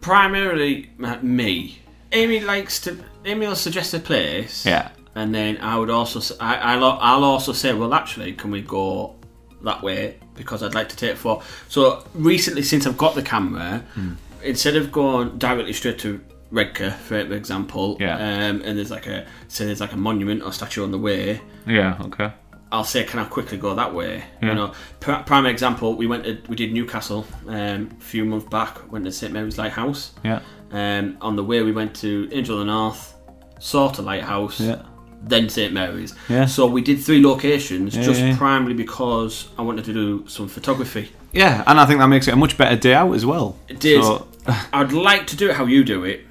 Primarily 0.00 0.88
me. 1.20 1.82
Amy 2.12 2.40
likes 2.40 2.80
to. 2.84 2.96
Amy 3.26 3.46
will 3.46 3.54
suggest 3.54 3.92
a 3.92 3.98
place. 3.98 4.64
Yeah. 4.64 4.92
And 5.14 5.34
then 5.34 5.58
I 5.58 5.76
would 5.76 5.90
also. 5.90 6.34
I, 6.40 6.54
I'll, 6.56 6.84
I'll 6.84 7.24
also 7.24 7.52
say, 7.52 7.74
well, 7.74 7.92
actually, 7.92 8.32
can 8.32 8.50
we 8.50 8.62
go 8.62 9.16
that 9.62 9.82
way 9.82 10.18
because 10.34 10.62
I'd 10.62 10.74
like 10.74 10.88
to 10.88 10.96
take 10.96 11.18
for. 11.18 11.42
So 11.68 12.02
recently, 12.14 12.62
since 12.62 12.86
I've 12.86 12.96
got 12.96 13.14
the 13.14 13.22
camera, 13.22 13.84
Hmm. 13.92 14.12
instead 14.42 14.74
of 14.76 14.90
going 14.90 15.36
directly 15.36 15.74
straight 15.74 15.98
to 15.98 16.18
Redcar, 16.50 16.90
for 16.90 17.16
example, 17.16 17.96
Yeah. 18.00 18.16
um, 18.16 18.62
and 18.64 18.76
there's 18.76 18.90
like 18.90 19.06
a 19.06 19.26
say 19.48 19.66
there's 19.66 19.80
like 19.80 19.92
a 19.92 19.96
monument 19.96 20.42
or 20.42 20.52
statue 20.52 20.82
on 20.82 20.90
the 20.90 20.98
way, 20.98 21.40
Yeah. 21.66 21.96
Okay. 22.06 22.32
I'll 22.72 22.84
say, 22.84 23.02
can 23.02 23.18
I 23.18 23.24
quickly 23.24 23.58
go 23.58 23.74
that 23.74 23.92
way? 23.94 24.22
Yeah. 24.40 24.48
You 24.50 24.54
know, 24.54 24.72
pr- 25.00 25.22
prime 25.26 25.44
example, 25.46 25.94
we 25.96 26.06
went 26.06 26.24
to 26.24 26.38
we 26.48 26.54
did 26.56 26.72
Newcastle 26.72 27.26
um, 27.48 27.90
a 27.98 28.02
few 28.02 28.24
months 28.24 28.46
back. 28.48 28.90
Went 28.92 29.04
to 29.06 29.12
St 29.12 29.32
Mary's 29.32 29.58
Lighthouse. 29.58 30.12
Yeah. 30.24 30.40
Um, 30.70 31.16
on 31.20 31.34
the 31.34 31.42
way, 31.44 31.62
we 31.62 31.72
went 31.72 31.94
to 31.96 32.28
Angel 32.32 32.54
of 32.60 32.60
the 32.60 32.72
North, 32.72 33.14
Souter 33.58 34.02
Lighthouse, 34.02 34.60
Yeah. 34.60 34.82
then 35.22 35.48
St 35.48 35.72
Mary's. 35.72 36.14
Yeah. 36.28 36.46
So 36.46 36.66
we 36.66 36.80
did 36.80 37.00
three 37.00 37.20
locations 37.24 37.96
Yeah, 37.96 38.02
just 38.04 38.20
yeah. 38.20 38.36
primarily 38.36 38.74
because 38.74 39.48
I 39.58 39.62
wanted 39.62 39.84
to 39.86 39.92
do 39.92 40.24
some 40.28 40.46
photography. 40.46 41.10
Yeah, 41.32 41.64
and 41.66 41.78
I 41.80 41.86
think 41.86 41.98
that 42.00 42.06
makes 42.08 42.28
it 42.28 42.34
a 42.34 42.36
much 42.36 42.56
better 42.56 42.76
day 42.76 42.94
out 42.94 43.12
as 43.14 43.26
well. 43.26 43.56
It 43.68 43.80
did. 43.80 44.02
So, 44.04 44.28
I'd 44.72 44.92
like 44.92 45.26
to 45.28 45.36
do 45.36 45.50
it 45.50 45.56
how 45.56 45.66
you 45.66 45.82
do 45.84 46.04
it, 46.04 46.24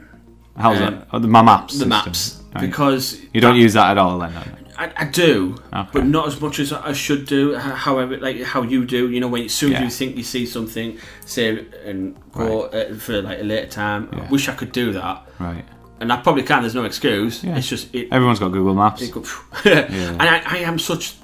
how's 0.60 0.80
Um, 0.80 0.96
that? 0.96 1.08
Oh, 1.13 1.20
the- 1.20 1.28
my 1.28 1.42
maps. 1.42 1.74
the 1.74 1.80
system. 1.80 1.89
maps, 1.89 2.42
Right. 2.54 2.62
because 2.62 3.18
you 3.34 3.42
don't 3.42 3.56
that- 3.56 3.62
use 3.62 3.74
that 3.74 3.92
at 3.92 3.98
all, 3.98 4.20
then. 4.20 4.34
I, 4.78 4.89
I 4.96 5.06
do, 5.06 5.56
Okay. 5.74 5.89
but 5.92 6.06
not 6.06 6.28
as 6.28 6.39
much 6.39 6.58
as 6.60 6.72
I 6.72 6.94
should 6.94 7.25
do. 7.25 7.56
However, 7.58 8.16
like 8.18 8.42
how 8.44 8.62
you 8.62 8.86
do, 8.86 9.10
you 9.10 9.20
know, 9.20 9.28
when 9.28 9.44
as 9.44 9.54
soon 9.54 9.74
as 9.74 9.80
Yeah. 9.80 9.84
you 9.86 9.89
think 9.92 10.16
you 10.16 10.24
see 10.24 10.46
something, 10.46 10.98
say 11.25 11.66
and 11.86 12.16
go 12.32 12.62
uh, 12.68 12.94
for 12.96 13.22
like 13.22 13.39
a 13.42 13.44
later 13.44 13.68
time. 13.68 14.08
Yeah. 14.13 14.24
I 14.24 14.28
wish 14.30 14.48
I 14.48 14.54
could 14.54 14.72
do 14.72 14.94
that, 14.94 15.28
Right. 15.38 15.66
and 16.00 16.13
I 16.13 16.18
probably 16.18 16.44
can. 16.44 16.62
There's 16.62 16.75
no 16.75 16.86
excuse. 16.86 17.44
Yeah. 17.44 17.58
It's 17.58 17.68
just 17.68 17.94
it. 17.94 18.08
Everyone's 18.10 18.39
got 18.39 18.54
Google 18.54 18.74
Maps. 18.74 19.01
it 19.01 19.13
and 19.66 20.22
I, 20.22 20.42
I 20.46 20.58
am 20.60 20.80
such 20.80 21.16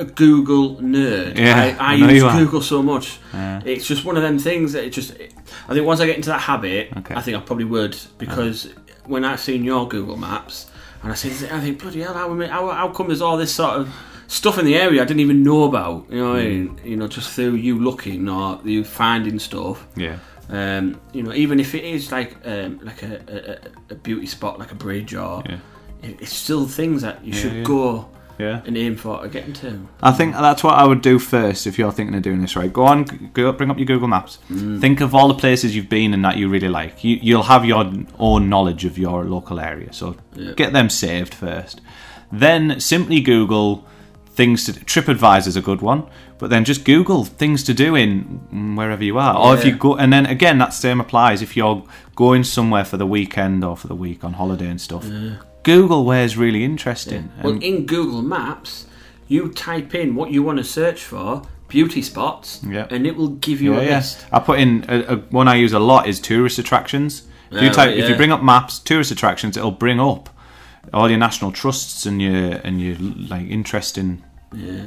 a 0.00 0.04
Google 0.04 0.76
nerd. 0.76 1.36
Yeah, 1.38 1.76
I, 1.78 1.92
I, 1.94 2.08
I 2.08 2.10
use. 2.10 2.22
Google 2.22 2.62
so 2.62 2.82
much. 2.82 3.18
Yeah. 3.32 3.62
It's 3.64 3.86
just 3.86 4.04
one 4.04 4.16
of 4.16 4.22
them 4.22 4.38
things 4.38 4.72
that 4.72 4.84
it 4.84 4.90
just. 4.90 5.12
I 5.68 5.74
think 5.74 5.86
once 5.86 6.00
I 6.00 6.06
get 6.06 6.16
into 6.16 6.30
that 6.30 6.40
habit, 6.40 6.90
Okay. 6.98 7.14
I 7.14 7.20
think 7.22 7.36
I 7.36 7.40
probably 7.40 7.64
would 7.66 7.96
because 8.18 8.68
when 9.06 9.24
I've 9.24 9.40
seen 9.40 9.64
your 9.64 9.88
Google 9.88 10.16
Maps 10.16 10.70
and 11.02 11.12
I 11.12 11.14
see, 11.14 11.30
I 11.48 11.60
think 11.60 11.80
bloody 11.80 12.00
hell, 12.00 12.14
how, 12.14 12.34
how, 12.46 12.68
how 12.70 12.88
come 12.88 13.08
there's 13.08 13.22
all 13.22 13.36
this 13.36 13.54
sort 13.54 13.74
of 13.80 13.94
stuff 14.28 14.58
in 14.58 14.64
the 14.64 14.76
area 14.76 15.02
I 15.02 15.04
didn't 15.04 15.20
even 15.20 15.42
know 15.42 15.64
about? 15.64 16.06
You 16.10 16.16
know, 16.18 16.30
what 16.30 16.40
I 16.40 16.44
Mm. 16.44 16.48
mean? 16.76 16.80
you 16.84 16.96
know, 16.96 17.08
just 17.08 17.30
through 17.30 17.54
you 17.54 17.78
looking 17.78 18.28
or 18.28 18.60
you 18.64 18.84
finding 18.84 19.38
stuff. 19.38 19.86
Yeah. 19.96 20.18
Um, 20.48 21.00
you 21.12 21.22
know, 21.22 21.32
even 21.32 21.60
if 21.60 21.74
it 21.74 21.84
is 21.84 22.10
like 22.10 22.36
um, 22.44 22.80
like 22.82 23.02
a, 23.02 23.60
a, 23.90 23.92
a- 23.92 23.94
beauty 23.96 24.26
spot, 24.26 24.58
like 24.58 24.72
a 24.72 24.74
bridge, 24.74 25.14
or 25.14 25.42
Yeah. 25.48 25.58
it- 26.02 26.20
it's 26.22 26.34
still 26.34 26.66
things 26.66 27.02
that 27.02 27.24
you 27.24 27.32
should 27.32 27.52
yeah. 27.54 27.62
go 27.62 28.08
Yeah. 28.40 28.62
and 28.66 28.76
aim 28.76 28.96
for 28.96 29.26
getting 29.28 29.52
to. 29.54 29.86
I 30.02 30.12
think 30.12 30.34
that's 30.34 30.64
what 30.64 30.74
I 30.74 30.84
would 30.84 31.02
do 31.02 31.18
first 31.18 31.66
if 31.66 31.78
you're 31.78 31.92
thinking 31.92 32.14
of 32.16 32.22
doing 32.22 32.40
this. 32.40 32.56
Right, 32.56 32.72
go 32.72 32.84
on, 32.86 33.04
go 33.34 33.52
bring 33.52 33.70
up 33.70 33.78
your 33.78 33.86
Google 33.86 34.08
Maps. 34.08 34.38
Think 34.48 35.00
of 35.00 35.14
all 35.14 35.28
the 35.28 35.34
places 35.34 35.74
you've 35.76 35.88
been 35.88 36.14
and 36.14 36.24
that 36.24 36.36
you 36.38 36.48
really 36.48 36.68
like. 36.68 37.04
You, 37.04 37.18
you'll 37.20 37.44
have 37.54 37.64
your 37.64 37.84
own 38.18 38.48
knowledge 38.48 38.84
of 38.84 38.96
your 38.98 39.24
local 39.24 39.60
area, 39.60 39.92
so 39.92 40.16
Yeah. 40.34 40.52
get 40.52 40.72
them 40.72 40.88
saved 40.90 41.34
first. 41.34 41.80
Then 42.32 42.80
simply 42.80 43.20
Google 43.20 43.84
things 44.26 44.64
to. 44.64 44.72
TripAdvisor's 44.72 45.56
a 45.56 45.60
good 45.60 45.82
one, 45.82 46.04
but 46.38 46.48
then 46.50 46.64
just 46.64 46.84
Google 46.84 47.24
things 47.24 47.62
to 47.64 47.74
do 47.74 47.94
in 47.96 48.40
mm, 48.54 48.76
wherever 48.76 49.02
you 49.04 49.18
are. 49.18 49.36
Or 49.36 49.54
if 49.54 49.64
you 49.64 49.72
go, 49.76 49.96
and 49.96 50.12
then 50.12 50.26
again, 50.26 50.58
that 50.58 50.72
same 50.72 51.00
applies 51.00 51.42
if 51.42 51.56
you're 51.56 51.82
going 52.14 52.44
somewhere 52.44 52.84
for 52.84 52.96
the 52.96 53.06
weekend 53.06 53.64
or 53.64 53.76
for 53.76 53.88
the 53.88 53.94
week 53.96 54.22
on 54.24 54.34
holiday 54.34 54.68
and 54.68 54.80
stuff. 54.80 55.04
Google 55.62 56.04
where's 56.04 56.36
really 56.36 56.64
interesting. 56.64 57.30
Well, 57.42 57.54
and- 57.54 57.62
in 57.62 57.86
Google 57.86 58.22
Maps, 58.22 58.86
you 59.28 59.48
type 59.50 59.94
in 59.94 60.14
what 60.14 60.30
you 60.30 60.42
want 60.42 60.58
to 60.58 60.64
search 60.64 61.02
for, 61.04 61.42
beauty 61.68 62.02
spots, 62.02 62.60
Yeah. 62.66 62.86
and 62.90 63.06
it 63.06 63.16
will 63.16 63.28
give 63.28 63.60
you 63.60 63.74
a 63.74 63.80
list. 63.82 64.26
I 64.32 64.40
put 64.40 64.58
in 64.58 64.84
a, 64.88 65.00
a, 65.14 65.16
one 65.30 65.48
I 65.48 65.54
use 65.56 65.72
a 65.72 65.78
lot 65.78 66.08
is 66.08 66.18
tourist 66.20 66.58
attractions. 66.58 67.22
If 67.52 67.62
you 67.62 67.70
type, 67.70 67.88
right, 67.88 67.98
if 67.98 68.08
you 68.08 68.14
bring 68.16 68.32
up 68.32 68.42
maps, 68.42 68.78
tourist 68.78 69.10
attractions, 69.10 69.56
it'll 69.56 69.70
bring 69.72 69.98
up 70.00 70.30
all 70.94 71.08
your 71.08 71.18
national 71.18 71.52
trusts 71.52 72.06
and 72.06 72.20
your 72.22 72.60
and 72.64 72.80
your 72.80 72.96
like 72.98 73.46
interesting. 73.48 74.22
Yeah. 74.54 74.84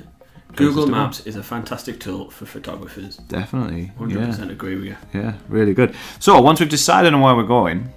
Google. 0.55 0.87
Maps 0.87 1.21
is 1.25 1.35
a 1.35 1.41
fantastic 1.43 1.99
tool 1.99 2.29
for 2.29 2.45
photographers. 2.45 3.17
Definitely, 3.17 3.91
100% 3.99 4.51
agree 4.51 4.75
with 4.75 4.85
you. 4.85 4.95
yeah, 5.13 5.33
really 5.49 5.73
good. 5.73 5.95
So 6.19 6.39
once 6.41 6.59
we've 6.59 6.69
decided 6.69 7.11
on 7.13 7.21
where 7.21 7.35
we're 7.35 7.43
going, 7.43 7.91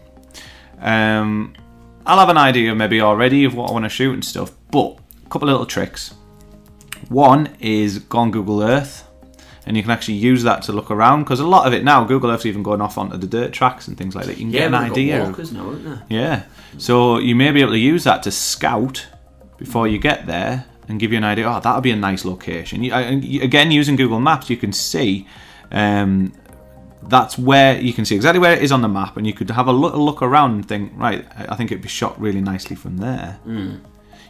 um, 0.81 1.55
I'll 2.07 2.19
have 2.19 2.29
an 2.29 2.39
idea 2.39 2.75
maybe 2.75 3.01
already 3.01 3.45
of 3.45 3.55
what 3.55 3.71
I 3.71 3.73
want 3.73 3.85
to 3.85 3.89
shoot 3.89 4.13
and 4.15 4.25
stuff. 4.25 4.53
But 4.71 4.99
a 5.25 5.29
couple 5.29 5.49
of 5.49 5.53
little 5.53 5.67
tricks. 5.67 6.15
One 7.09 7.57
is 7.61 7.99
go 7.99 8.19
on 8.19 8.31
Google 8.31 8.63
Earth 8.63 9.05
and 9.67 9.77
you 9.77 9.83
can 9.83 9.91
actually 9.93 10.15
use 10.15 10.43
that 10.45 10.63
to 10.63 10.73
look 10.73 10.91
around 10.91 11.25
because 11.25 11.41
a 11.41 11.47
lot 11.47 11.67
of 11.67 11.73
it 11.73 11.83
now, 11.85 12.05
Google 12.05 12.31
Earth's 12.31 12.47
even 12.47 12.63
going 12.63 12.81
off 12.81 12.97
onto 12.99 13.17
the 13.17 13.27
dirt 13.27 13.53
tracks 13.53 13.89
and 13.89 13.99
things 13.99 14.15
like 14.15 14.27
that. 14.27 14.39
You 14.39 14.45
can 14.45 14.51
Yeah, 14.53 14.61
get 14.61 14.67
an 14.69 14.75
idea. 14.75 15.25
walkers 15.25 15.53
now, 15.53 15.67
aren't 15.67 15.85
there? 15.85 16.03
yeah. 16.09 16.43
So 16.79 17.19
you 17.19 17.35
may 17.35 17.51
be 17.51 17.61
able 17.63 17.73
to 17.73 17.79
use 17.79 18.05
that 18.05 18.23
to 18.25 18.31
scout 18.31 19.07
before 19.59 19.89
you 19.89 19.99
get 19.99 20.27
there 20.27 20.65
and 20.89 21.01
give 21.01 21.11
you 21.11 21.19
an 21.19 21.25
idea. 21.25 21.49
Oh, 21.51 21.59
that'll 21.59 21.81
be 21.81 21.91
a 21.91 21.97
nice 21.97 22.25
location. 22.25 22.85
You- 22.85 23.43
again, 23.43 23.73
using 23.73 23.97
Google 23.97 24.21
Maps, 24.21 24.49
you 24.51 24.57
can 24.57 24.73
see 24.73 25.27
um, 25.73 26.33
that's 27.03 27.39
where 27.39 27.81
you 27.81 27.93
can 27.93 28.05
see 28.05 28.15
exactly 28.17 28.39
where 28.41 28.53
it 28.55 28.63
is 28.63 28.73
on 28.73 28.83
the 28.83 28.89
map, 28.89 29.17
and 29.17 29.27
you 29.27 29.33
could 29.33 29.51
have 29.51 29.67
a 29.69 29.73
little 29.73 30.05
look 30.05 30.23
around 30.23 30.53
and 30.53 30.67
think, 30.69 30.93
right, 30.97 31.25
I 31.37 31.55
think 31.57 31.71
it'd 31.71 31.83
be 31.83 31.89
shot 31.89 32.21
really 32.21 32.41
nicely 32.41 32.77
from 32.77 32.97
there. 32.99 33.39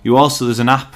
You 0.02 0.16
also 0.16 0.44
there's 0.44 0.58
an 0.60 0.68
app 0.68 0.94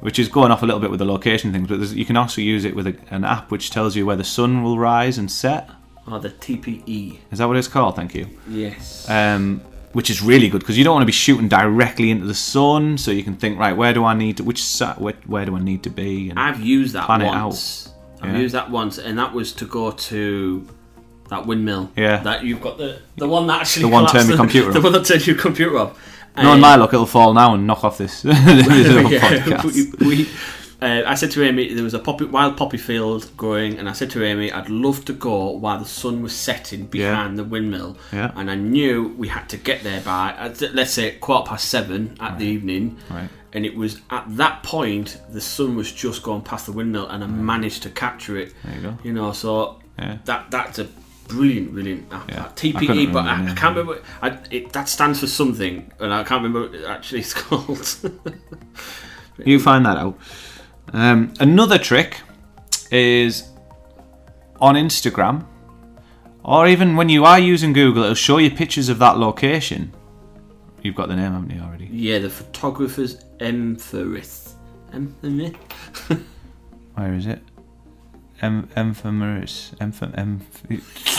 which 0.00 0.18
is 0.18 0.28
going 0.28 0.50
off 0.52 0.62
a 0.62 0.66
little 0.66 0.80
bit 0.80 0.90
with 0.90 0.98
the 0.98 1.04
location 1.06 1.52
things, 1.52 1.68
but 1.68 1.80
you 1.96 2.04
can 2.04 2.16
also 2.16 2.40
use 2.40 2.64
it 2.64 2.76
with 2.76 2.86
a, 2.86 2.96
an 3.10 3.24
app 3.24 3.50
which 3.50 3.70
tells 3.70 3.96
you 3.96 4.04
where 4.06 4.16
the 4.16 4.24
sun 4.24 4.62
will 4.62 4.78
rise 4.78 5.18
and 5.18 5.30
set. 5.30 5.68
Oh, 6.06 6.18
the 6.18 6.28
TPE. 6.30 7.18
Is 7.32 7.38
that 7.38 7.48
what 7.48 7.56
it's 7.56 7.66
called? 7.66 7.96
Thank 7.96 8.14
you 8.14 8.28
Yes. 8.48 9.08
um, 9.10 9.60
which 9.92 10.10
is 10.10 10.22
really 10.22 10.48
good 10.48 10.60
because 10.60 10.76
you 10.78 10.84
don't 10.84 10.92
want 10.94 11.02
to 11.02 11.06
be 11.06 11.12
shooting 11.12 11.48
directly 11.48 12.10
into 12.10 12.26
the 12.26 12.34
sun, 12.34 12.98
so 12.98 13.10
you 13.10 13.24
can 13.24 13.34
think, 13.36 13.58
right, 13.58 13.74
where 13.76 13.92
do 13.94 14.04
I 14.04 14.14
need 14.14 14.36
to, 14.36 14.44
which 14.44 14.62
side, 14.62 14.98
where, 14.98 15.14
where 15.26 15.44
do 15.46 15.56
I 15.56 15.60
need 15.60 15.82
to 15.84 15.90
be? 15.90 16.28
And 16.30 16.38
I've 16.38 16.60
used 16.60 16.92
that 16.94 17.06
plan 17.06 17.22
it 17.22 17.26
once. 17.26 17.88
I've 18.22 18.34
Yeah. 18.34 18.38
used 18.40 18.54
that 18.54 18.70
once, 18.70 18.98
and 18.98 19.18
that 19.18 19.32
was 19.32 19.52
to 19.54 19.64
go 19.64 19.90
to 19.90 20.68
that 21.28 21.46
windmill. 21.46 21.90
Yeah. 21.96 22.22
That 22.22 22.44
you've 22.44 22.60
got 22.60 22.78
the 22.78 23.00
the 23.16 23.28
one 23.28 23.46
that 23.48 23.60
actually 23.62 23.82
The 23.82 23.88
one 23.88 24.06
turned 24.06 24.28
my 24.28 24.32
the- 24.36 24.36
computer 24.38 24.72
The 24.72 24.78
off. 24.78 24.84
one 24.84 24.92
that 24.92 25.04
turned 25.04 25.26
your 25.26 25.36
computer 25.36 25.78
off. 25.78 25.98
no, 26.36 26.52
in 26.54 26.60
my 26.60 26.76
luck, 26.76 26.92
it'll 26.92 27.06
fall 27.06 27.32
now 27.34 27.54
and 27.54 27.66
knock 27.66 27.82
off 27.84 27.98
this, 27.98 28.24
yeah, 28.24 28.32
podcast. 28.32 29.98
we, 30.00 30.06
we, 30.06 30.28
uh, 30.82 31.02
I 31.06 31.14
said 31.14 31.30
to 31.30 31.42
Amy, 31.42 31.72
there 31.72 31.82
was 31.82 31.94
a 31.94 31.98
poppy, 31.98 32.26
wild 32.26 32.58
poppy 32.58 32.76
field 32.76 33.30
growing, 33.38 33.78
and 33.78 33.88
I 33.88 33.92
said 33.92 34.10
to 34.10 34.22
Amy, 34.22 34.52
I'd 34.52 34.68
love 34.68 35.06
to 35.06 35.14
go 35.14 35.50
while 35.52 35.78
the 35.78 35.86
sun 35.86 36.20
was 36.22 36.36
setting 36.36 36.84
behind 36.84 37.38
the 37.38 37.44
windmill. 37.44 37.96
Yeah. 38.12 38.32
And 38.36 38.50
I 38.50 38.54
knew 38.56 39.14
we 39.16 39.28
had 39.28 39.48
to 39.48 39.56
get 39.56 39.82
there 39.82 40.02
by, 40.02 40.34
uh, 40.38 40.54
let's 40.74 40.90
say, 40.92 41.12
quarter 41.12 41.48
past 41.48 41.70
seven 41.70 42.14
at 42.20 42.38
the 42.38 42.44
evening. 42.44 42.98
Right. 43.08 43.30
And 43.54 43.64
it 43.64 43.74
was 43.74 44.02
at 44.10 44.24
that 44.36 44.62
point 44.62 45.18
the 45.30 45.40
sun 45.40 45.76
was 45.76 45.90
just 45.90 46.22
going 46.22 46.42
past 46.42 46.66
the 46.66 46.72
windmill, 46.72 47.08
and 47.08 47.24
I 47.24 47.26
managed 47.26 47.82
to 47.84 47.88
capture 47.90 48.36
it. 48.36 48.52
There 48.62 48.74
you 48.76 48.82
go. 48.82 48.98
You 49.02 49.12
know, 49.14 49.32
so 49.32 49.80
Yeah. 49.98 50.18
that 50.26 50.50
that's 50.50 50.78
a 50.78 50.88
brilliant, 51.28 51.72
brilliant 51.72 52.12
app. 52.12 52.28
Yeah. 52.28 52.36
that. 52.36 52.50
I 52.50 52.54
TPE, 52.54 53.12
but 53.12 53.24
I, 53.26 53.50
I 53.50 53.54
can't 53.54 53.76
remember. 53.76 54.02
I, 54.22 54.38
it, 54.50 54.72
that 54.72 54.88
stands 54.88 55.20
for 55.20 55.26
something, 55.26 55.90
and 56.00 56.12
I 56.12 56.22
can't 56.24 56.42
remember 56.42 56.62
what 56.68 56.74
it 56.74 56.84
actually 56.84 57.20
it's 57.20 57.34
called. 57.42 58.10
You 59.44 59.58
find 59.60 59.84
that 59.86 59.96
out. 59.96 60.18
Um, 60.92 61.34
another 61.40 61.78
trick 61.78 62.20
is 62.90 63.48
on 64.60 64.74
Instagram, 64.76 65.46
or 66.42 66.66
even 66.66 66.96
when 66.96 67.08
you 67.08 67.24
are 67.24 67.38
using 67.38 67.72
Google, 67.72 68.04
it'll 68.04 68.14
show 68.14 68.38
you 68.38 68.50
pictures 68.50 68.88
of 68.88 68.98
that 68.98 69.18
location. 69.18 69.92
You've 70.82 70.94
got 70.94 71.08
the 71.08 71.16
name, 71.16 71.32
haven't 71.32 71.50
you 71.50 71.60
already? 71.60 71.86
Yeah, 71.90 72.20
the 72.20 72.30
photographer's 72.30 73.16
Emphyrith. 73.38 74.52
Emphyrith? 74.92 75.56
Where 76.94 77.12
is 77.14 77.26
it? 77.26 77.42
Em- 78.40 78.68
Emphemerus. 78.76 79.74
Emph- 79.78 80.14
emph- 80.14 81.15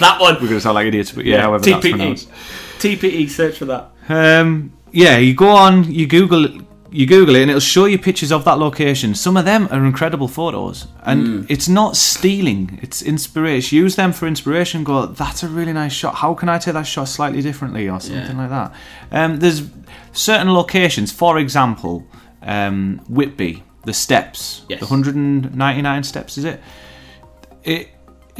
That 0.00 0.20
one! 0.20 0.34
We're 0.34 0.40
going 0.40 0.52
to 0.54 0.60
sound 0.60 0.74
like 0.74 0.86
idiots, 0.86 1.12
but 1.12 1.24
yeah, 1.24 1.42
however 1.42 1.64
that's 1.64 1.84
TPE. 1.86 1.90
pronounced. 1.90 2.28
TPE, 2.78 3.28
search 3.28 3.58
for 3.58 3.66
that. 3.66 3.90
Um, 4.08 4.72
yeah, 4.92 5.18
you 5.18 5.34
go 5.34 5.50
on, 5.50 5.90
you 5.92 6.06
Google, 6.06 6.46
it, 6.46 6.52
you 6.90 7.06
Google 7.06 7.36
it, 7.36 7.42
and 7.42 7.50
it'll 7.50 7.60
show 7.60 7.84
you 7.84 7.98
pictures 7.98 8.32
of 8.32 8.44
that 8.46 8.58
location. 8.58 9.14
Some 9.14 9.36
of 9.36 9.44
them 9.44 9.68
are 9.70 9.84
incredible 9.84 10.26
photos, 10.26 10.86
and 11.04 11.48
it's 11.50 11.68
not 11.68 11.96
stealing; 11.96 12.78
it's 12.82 13.02
inspiration. 13.02 13.76
Use 13.78 13.94
them 13.96 14.12
for 14.12 14.26
inspiration. 14.26 14.82
Go, 14.82 15.06
that's 15.06 15.42
a 15.42 15.48
really 15.48 15.72
nice 15.72 15.92
shot. 15.92 16.16
How 16.16 16.34
can 16.34 16.48
I 16.48 16.58
take 16.58 16.74
that 16.74 16.86
shot 16.86 17.04
slightly 17.08 17.42
differently, 17.42 17.88
or 17.88 18.00
something 18.00 18.36
Yeah. 18.36 18.42
like 18.42 18.50
that? 18.50 18.72
Um, 19.12 19.38
there's 19.38 19.62
certain 20.12 20.52
locations, 20.52 21.12
for 21.12 21.38
example, 21.38 22.06
um, 22.42 23.00
Whitby, 23.08 23.62
the 23.84 23.92
steps, 23.92 24.62
Yes. 24.68 24.80
the 24.80 24.86
199 24.86 26.02
steps, 26.02 26.36
is 26.38 26.44
it? 26.44 26.60
it 27.62 27.90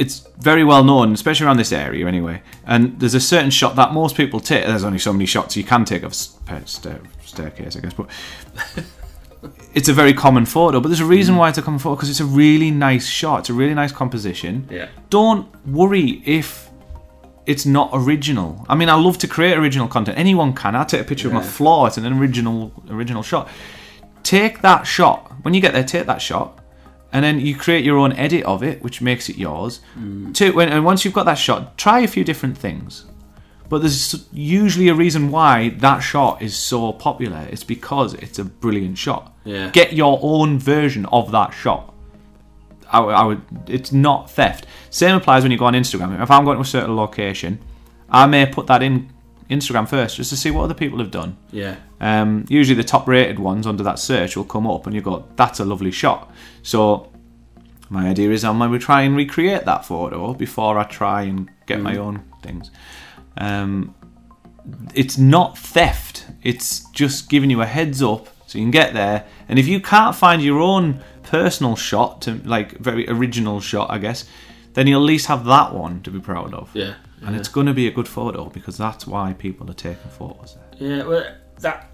it's 0.01 0.27
very 0.39 0.63
well 0.63 0.83
known, 0.83 1.13
especially 1.13 1.45
around 1.45 1.57
this 1.57 1.71
area 1.71 2.07
anyway. 2.07 2.41
And 2.65 2.99
there's 2.99 3.13
a 3.13 3.19
certain 3.19 3.51
shot 3.51 3.75
that 3.75 3.93
most 3.93 4.17
people 4.17 4.39
take. 4.39 4.65
There's 4.65 4.83
only 4.83 4.97
so 4.97 5.13
many 5.13 5.27
shots 5.27 5.55
you 5.55 5.63
can 5.63 5.85
take 5.85 6.01
of 6.01 6.11
a 6.49 6.53
uh, 6.53 6.65
stair, 6.65 6.99
staircase, 7.23 7.77
I 7.77 7.81
guess, 7.81 7.93
but 7.93 8.09
it's 9.75 9.89
a 9.89 9.93
very 9.93 10.13
common 10.13 10.47
photo. 10.47 10.79
But 10.79 10.87
there's 10.87 11.01
a 11.01 11.05
reason 11.05 11.35
why 11.35 11.49
it's 11.49 11.59
a 11.59 11.61
common 11.61 11.79
photo 11.79 11.95
because 11.95 12.09
it's 12.09 12.19
a 12.19 12.25
really 12.25 12.71
nice 12.71 13.07
shot. 13.07 13.41
It's 13.41 13.51
a 13.51 13.53
really 13.53 13.75
nice 13.75 13.91
composition. 13.91 14.67
Yeah. 14.71 14.89
Don't 15.11 15.47
worry 15.67 16.23
if 16.25 16.71
it's 17.45 17.67
not 17.67 17.91
original. 17.93 18.65
I 18.67 18.73
mean, 18.73 18.89
I 18.89 18.95
love 18.95 19.19
to 19.19 19.27
create 19.27 19.55
original 19.55 19.87
content. 19.87 20.17
Anyone 20.17 20.53
can. 20.53 20.75
I 20.75 20.83
take 20.83 21.01
a 21.01 21.03
picture 21.03 21.27
of 21.27 21.35
my 21.35 21.43
floor. 21.43 21.85
It's 21.85 21.97
an 21.97 22.11
original 22.11 22.73
original 22.89 23.21
shot. 23.21 23.49
Take 24.23 24.61
that 24.61 24.87
shot 24.87 25.31
when 25.43 25.53
you 25.53 25.61
get 25.61 25.73
there. 25.73 25.83
Take 25.83 26.07
that 26.07 26.23
shot, 26.23 26.57
and 27.13 27.23
then 27.23 27.39
you 27.39 27.55
create 27.55 27.83
your 27.83 27.97
own 27.97 28.13
edit 28.13 28.43
of 28.45 28.63
it, 28.63 28.81
which 28.83 29.01
makes 29.01 29.29
it 29.29 29.37
yours. 29.37 29.81
Hmm. 29.93 30.31
To 30.33 30.51
when 30.51 30.69
and 30.69 30.85
once 30.85 31.03
you've 31.03 31.13
got 31.13 31.25
that 31.25 31.35
shot, 31.35 31.77
try 31.77 31.99
a 32.01 32.07
few 32.07 32.23
different 32.23 32.57
things. 32.57 33.05
But 33.69 33.79
there's 33.79 34.27
usually 34.33 34.89
a 34.89 34.93
reason 34.93 35.31
why 35.31 35.69
that 35.79 35.99
shot 35.99 36.41
is 36.41 36.57
so 36.57 36.91
popular. 36.91 37.47
It's 37.49 37.63
because 37.63 38.13
it's 38.15 38.37
a 38.37 38.43
brilliant 38.43 38.97
shot. 38.97 39.33
Yeah. 39.45 39.69
Get 39.69 39.93
your 39.93 40.19
own 40.21 40.59
version 40.59 41.05
of 41.05 41.31
that 41.31 41.51
shot. 41.53 41.93
I, 42.91 42.99
I 42.99 43.23
would. 43.23 43.41
It's 43.67 43.93
not 43.93 44.29
theft. 44.29 44.65
Same 44.89 45.15
applies 45.15 45.43
when 45.43 45.53
you 45.53 45.57
go 45.57 45.65
on 45.65 45.73
Instagram. 45.73 46.21
If 46.21 46.29
I'm 46.29 46.43
going 46.43 46.57
to 46.57 46.61
a 46.61 46.65
certain 46.65 46.97
location, 46.97 47.59
I 48.09 48.25
may 48.25 48.45
put 48.45 48.67
that 48.67 48.83
in 48.83 49.09
Instagram 49.51 49.87
first 49.87 50.17
just 50.17 50.29
to 50.31 50.37
see 50.37 50.49
what 50.49 50.63
other 50.63 50.73
people 50.73 50.99
have 50.99 51.11
done. 51.11 51.37
Yeah. 51.51 51.75
Um, 51.99 52.45
usually, 52.49 52.75
the 52.75 52.83
top 52.83 53.07
rated 53.07 53.37
ones 53.37 53.67
under 53.67 53.83
that 53.83 53.99
search 53.99 54.35
will 54.35 54.45
come 54.45 54.65
up, 54.65 54.87
and 54.87 54.95
you 54.95 55.01
go, 55.01 55.25
"That's 55.35 55.59
a 55.59 55.65
lovely 55.65 55.91
shot." 55.91 56.31
So, 56.63 57.11
my 57.89 58.07
idea 58.07 58.31
is 58.31 58.43
I 58.43 58.51
might 58.51 58.81
try 58.81 59.01
and 59.01 59.15
recreate 59.15 59.65
that 59.65 59.85
photo 59.85 60.33
before 60.33 60.79
I 60.79 60.83
try 60.83 61.23
and 61.23 61.49
get 61.67 61.81
my 61.81 61.97
own 61.97 62.23
things. 62.41 62.71
Um, 63.37 63.93
it's 64.93 65.17
not 65.17 65.57
theft. 65.57 66.25
It's 66.43 66.89
just 66.91 67.29
giving 67.29 67.49
you 67.49 67.61
a 67.61 67.65
heads 67.65 68.01
up 68.01 68.27
so 68.47 68.57
you 68.57 68.63
can 68.63 68.71
get 68.71 68.93
there. 68.93 69.25
And 69.47 69.57
if 69.57 69.67
you 69.67 69.79
can't 69.79 70.15
find 70.15 70.41
your 70.41 70.59
own 70.59 71.01
personal 71.23 71.75
shot 71.75 72.21
to 72.23 72.41
like 72.45 72.77
very 72.77 73.07
original 73.09 73.61
shot, 73.61 73.89
I 73.89 73.97
guess, 73.97 74.25
then 74.73 74.87
you'll 74.87 75.01
at 75.01 75.07
least 75.07 75.27
have 75.27 75.45
that 75.45 75.73
one 75.73 76.01
to 76.03 76.11
be 76.11 76.19
proud 76.19 76.53
of. 76.53 76.69
Yeah. 76.73 76.95
And 77.23 77.35
it's 77.35 77.49
going 77.49 77.67
to 77.67 77.73
be 77.73 77.87
a 77.87 77.91
good 77.91 78.07
photo 78.07 78.45
because 78.49 78.77
that's 78.77 79.05
why 79.05 79.33
people 79.33 79.69
are 79.69 79.75
taking 79.75 80.09
photos 80.09 80.55
there. 80.55 80.89
Yeah, 80.89 81.03
well, 81.03 81.35
that 81.59 81.91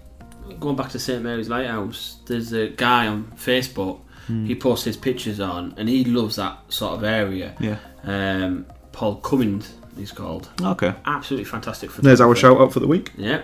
going 0.58 0.76
back 0.76 0.90
to 0.90 0.98
St 0.98 1.22
Mary's 1.22 1.48
Lighthouse, 1.48 2.18
there's 2.26 2.52
a 2.52 2.68
guy 2.68 3.06
on 3.06 3.32
Facebook. 3.36 4.00
Hmm. 4.26 4.46
He 4.46 4.54
posts 4.54 4.84
his 4.84 4.96
pictures 4.96 5.40
on, 5.40 5.74
and 5.76 5.88
he 5.88 6.04
loves 6.04 6.36
that 6.36 6.58
sort 6.72 6.94
of 6.94 7.04
area. 7.04 7.54
Yeah. 7.60 7.78
Um, 8.04 8.66
Paul 8.92 9.16
Cummins, 9.16 9.74
he's 9.96 10.12
called. 10.12 10.48
Okay. 10.60 10.94
Absolutely 11.04 11.44
fantastic. 11.44 11.92
There's 11.92 12.20
our 12.20 12.34
photographer. 12.34 12.40
shout 12.40 12.60
out 12.68 12.72
for 12.72 12.80
the 12.80 12.86
week. 12.86 13.12
Yeah. 13.16 13.42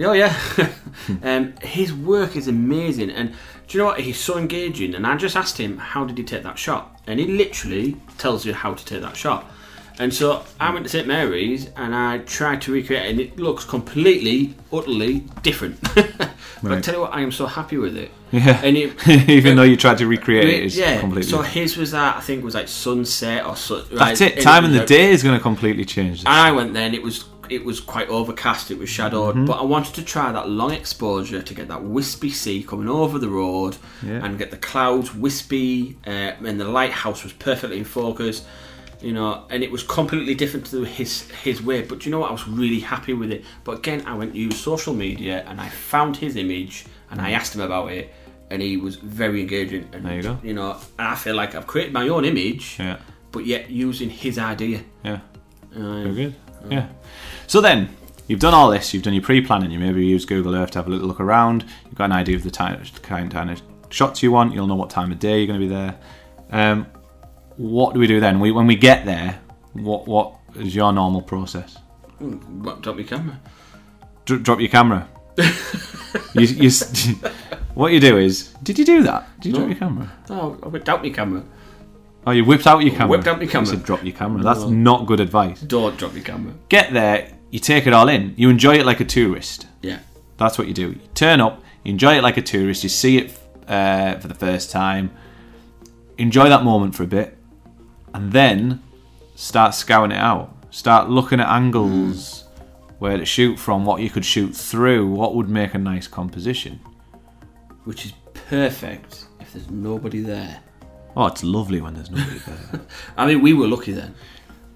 Oh 0.00 0.12
yeah. 0.12 0.36
um, 1.22 1.54
his 1.62 1.92
work 1.92 2.36
is 2.36 2.48
amazing, 2.48 3.10
and 3.10 3.34
do 3.66 3.78
you 3.78 3.78
know 3.78 3.86
what? 3.86 4.00
He's 4.00 4.18
so 4.18 4.38
engaging. 4.38 4.94
And 4.94 5.06
I 5.06 5.16
just 5.16 5.36
asked 5.36 5.58
him, 5.58 5.78
how 5.78 6.04
did 6.04 6.18
he 6.18 6.24
take 6.24 6.42
that 6.42 6.58
shot? 6.58 7.00
And 7.06 7.18
he 7.18 7.26
literally 7.26 7.96
tells 8.18 8.44
you 8.44 8.54
how 8.54 8.74
to 8.74 8.84
take 8.84 9.02
that 9.02 9.16
shot. 9.16 9.50
And 9.98 10.12
so 10.12 10.44
I 10.60 10.72
went 10.72 10.84
to 10.84 10.90
St 10.90 11.06
Mary's 11.06 11.70
and 11.76 11.94
I 11.94 12.18
tried 12.18 12.60
to 12.62 12.72
recreate 12.72 13.06
it, 13.06 13.10
and 13.10 13.20
it 13.20 13.38
looks 13.38 13.64
completely, 13.64 14.54
utterly 14.72 15.20
different. 15.42 15.80
but 15.94 16.72
I 16.72 16.80
tell 16.80 16.94
you 16.94 17.00
what, 17.00 17.14
I 17.14 17.22
am 17.22 17.32
so 17.32 17.46
happy 17.46 17.78
with 17.78 17.96
it. 17.96 18.10
Yeah. 18.30 18.60
And 18.62 18.76
it, 18.76 19.08
Even 19.28 19.56
though 19.56 19.62
you 19.62 19.76
tried 19.76 19.98
to 19.98 20.06
recreate 20.06 20.48
it, 20.48 20.64
it's 20.64 20.76
yeah. 20.76 21.00
completely. 21.00 21.30
So 21.30 21.40
his 21.42 21.76
was 21.76 21.92
that 21.92 22.16
I 22.16 22.20
think 22.20 22.44
was 22.44 22.54
like 22.54 22.68
sunset 22.68 23.46
or 23.46 23.56
so. 23.56 23.82
That's 23.82 24.20
right? 24.20 24.36
it. 24.36 24.42
Time 24.42 24.64
in 24.66 24.72
the 24.72 24.78
like- 24.80 24.86
day 24.88 25.10
is 25.10 25.22
going 25.22 25.36
to 25.36 25.42
completely 25.42 25.84
change 25.84 26.18
this. 26.18 26.26
I 26.26 26.50
went 26.52 26.74
then. 26.74 26.92
It 26.94 27.02
was 27.02 27.24
it 27.48 27.64
was 27.64 27.78
quite 27.80 28.08
overcast. 28.08 28.70
It 28.72 28.78
was 28.78 28.88
shadowed, 28.90 29.36
Mm-hmm. 29.36 29.44
but 29.46 29.60
I 29.60 29.62
wanted 29.62 29.94
to 29.94 30.02
try 30.04 30.32
that 30.32 30.48
long 30.50 30.72
exposure 30.72 31.40
to 31.40 31.54
get 31.54 31.68
that 31.68 31.82
wispy 31.84 32.28
sea 32.30 32.62
coming 32.64 32.88
over 32.88 33.18
the 33.20 33.28
road 33.28 33.76
Yeah. 34.02 34.24
and 34.24 34.36
get 34.36 34.50
the 34.50 34.56
clouds 34.56 35.14
wispy, 35.14 35.96
uh, 36.06 36.10
and 36.44 36.60
the 36.60 36.68
lighthouse 36.68 37.22
was 37.22 37.32
perfectly 37.32 37.78
in 37.78 37.84
focus. 37.84 38.44
You 39.02 39.12
know, 39.12 39.44
and 39.50 39.62
it 39.62 39.70
was 39.70 39.82
completely 39.82 40.34
different 40.34 40.66
to 40.66 40.82
his 40.84 41.30
his 41.42 41.62
way. 41.62 41.82
But 41.82 42.04
you 42.06 42.10
know 42.10 42.20
what? 42.20 42.30
I 42.30 42.32
was 42.32 42.48
really 42.48 42.80
happy 42.80 43.12
with 43.12 43.30
it. 43.30 43.44
But 43.64 43.78
again, 43.78 44.02
I 44.06 44.14
went 44.14 44.32
to 44.32 44.38
use 44.38 44.56
social 44.58 44.94
media 44.94 45.44
and 45.46 45.60
I 45.60 45.68
found 45.68 46.16
his 46.16 46.36
image 46.36 46.86
and 47.10 47.20
I 47.20 47.30
asked 47.32 47.54
him 47.54 47.60
about 47.60 47.92
it, 47.92 48.12
and 48.50 48.60
he 48.62 48.76
was 48.76 48.96
very 48.96 49.40
engaging. 49.42 49.88
And, 49.92 50.04
There 50.04 50.16
you 50.16 50.22
go. 50.22 50.38
You 50.42 50.54
know, 50.54 50.76
and 50.98 51.08
I 51.08 51.14
feel 51.14 51.36
like 51.36 51.54
I've 51.54 51.66
created 51.66 51.92
my 51.92 52.08
own 52.08 52.24
image, 52.24 52.76
Yeah. 52.78 52.96
but 53.32 53.44
yet 53.46 53.70
using 53.70 54.10
his 54.10 54.38
idea. 54.38 54.80
Yeah. 55.04 55.20
Uh, 55.74 56.02
Very 56.02 56.14
good. 56.14 56.34
Yeah. 56.70 56.86
So 57.46 57.60
then, 57.60 57.90
you've 58.26 58.40
done 58.40 58.54
all 58.54 58.70
this. 58.70 58.92
You've 58.92 59.04
done 59.04 59.14
your 59.14 59.22
pre-planning. 59.22 59.70
You 59.70 59.78
maybe 59.78 60.04
use 60.04 60.24
Google 60.24 60.56
Earth 60.56 60.72
to 60.72 60.78
have 60.80 60.88
a 60.88 60.90
little 60.90 61.06
look 61.06 61.20
around. 61.20 61.64
You've 61.84 61.94
got 61.94 62.06
an 62.06 62.12
idea 62.12 62.34
of 62.34 62.42
the 62.42 62.50
time, 62.50 62.82
kind 63.02 63.30
kind 63.30 63.50
of 63.50 63.62
shots 63.90 64.22
you 64.22 64.32
want. 64.32 64.52
You'll 64.54 64.66
know 64.66 64.74
what 64.74 64.90
time 64.90 65.12
of 65.12 65.18
day 65.20 65.38
you're 65.38 65.46
going 65.46 65.60
to 65.60 65.66
be 65.66 65.72
there. 65.72 65.94
Um, 66.50 66.86
what 67.56 67.94
do 67.94 68.00
we 68.00 68.06
do 68.06 68.20
then? 68.20 68.40
We 68.40 68.52
when 68.52 68.66
we 68.66 68.76
get 68.76 69.04
there, 69.04 69.40
what 69.72 70.06
what 70.06 70.34
is 70.54 70.74
your 70.74 70.92
normal 70.92 71.22
process? 71.22 71.76
Drop 72.80 72.96
your 72.96 73.04
camera. 73.06 73.40
Dr- 74.24 74.42
drop 74.42 74.60
your 74.60 74.68
camera. 74.68 75.08
you, 76.34 76.46
you, 76.46 76.70
what 77.74 77.92
you 77.92 78.00
do 78.00 78.16
is, 78.16 78.54
did 78.62 78.78
you 78.78 78.84
do 78.86 79.02
that? 79.02 79.28
Did 79.40 79.50
you 79.50 79.54
drop 79.56 79.68
your 79.68 79.78
camera? 79.78 80.10
Oh, 80.30 80.58
I 80.62 80.68
whipped 80.68 80.88
out 80.88 81.02
my 81.02 81.10
camera. 81.10 81.44
Oh, 82.26 82.30
you 82.32 82.44
whipped 82.44 82.66
out 82.66 82.78
your 82.78 82.92
camera. 82.94 83.08
Whipped 83.08 83.26
out 83.28 83.36
my 83.36 83.44
You 83.44 83.48
camera. 83.50 83.66
said 83.66 83.84
drop 83.84 84.02
your 84.02 84.14
camera. 84.14 84.42
That's 84.42 84.64
not 84.64 85.06
good 85.06 85.20
advice. 85.20 85.60
Don't 85.60 85.96
drop 85.98 86.14
your 86.14 86.24
camera. 86.24 86.54
Get 86.68 86.92
there, 86.92 87.32
you 87.50 87.58
take 87.60 87.86
it 87.86 87.92
all 87.92 88.08
in. 88.08 88.34
You 88.36 88.48
enjoy 88.50 88.76
it 88.78 88.86
like 88.86 89.00
a 89.00 89.04
tourist. 89.04 89.66
Yeah. 89.82 89.98
That's 90.38 90.58
what 90.58 90.66
you 90.68 90.74
do. 90.74 90.88
You 90.92 91.00
turn 91.14 91.40
up, 91.40 91.62
you 91.84 91.92
enjoy 91.92 92.16
it 92.16 92.22
like 92.22 92.36
a 92.36 92.42
tourist. 92.42 92.82
You 92.82 92.88
see 92.88 93.18
it 93.18 93.38
uh, 93.68 94.18
for 94.18 94.26
the 94.28 94.34
first 94.34 94.70
time. 94.70 95.10
Enjoy 96.18 96.48
that 96.48 96.64
moment 96.64 96.94
for 96.94 97.02
a 97.02 97.06
bit, 97.06 97.35
and 98.16 98.32
then 98.32 98.82
start 99.34 99.74
scouting 99.74 100.16
it 100.16 100.18
out. 100.18 100.50
Start 100.70 101.10
looking 101.10 101.38
at 101.38 101.48
angles, 101.48 102.44
where 102.98 103.18
to 103.18 103.26
shoot 103.26 103.58
from, 103.58 103.84
what 103.84 104.00
you 104.00 104.08
could 104.08 104.24
shoot 104.24 104.56
through, 104.56 105.06
what 105.06 105.34
would 105.34 105.50
make 105.50 105.74
a 105.74 105.78
nice 105.78 106.08
composition. 106.08 106.80
Which 107.84 108.06
is 108.06 108.14
perfect 108.32 109.26
if 109.40 109.52
there's 109.52 109.70
nobody 109.70 110.20
there. 110.20 110.60
Oh, 111.14 111.26
it's 111.26 111.44
lovely 111.44 111.82
when 111.82 111.92
there's 111.92 112.10
nobody 112.10 112.38
there. 112.38 112.80
I 113.18 113.26
mean, 113.26 113.42
we 113.42 113.52
were 113.52 113.68
lucky 113.68 113.92
then. 113.92 114.14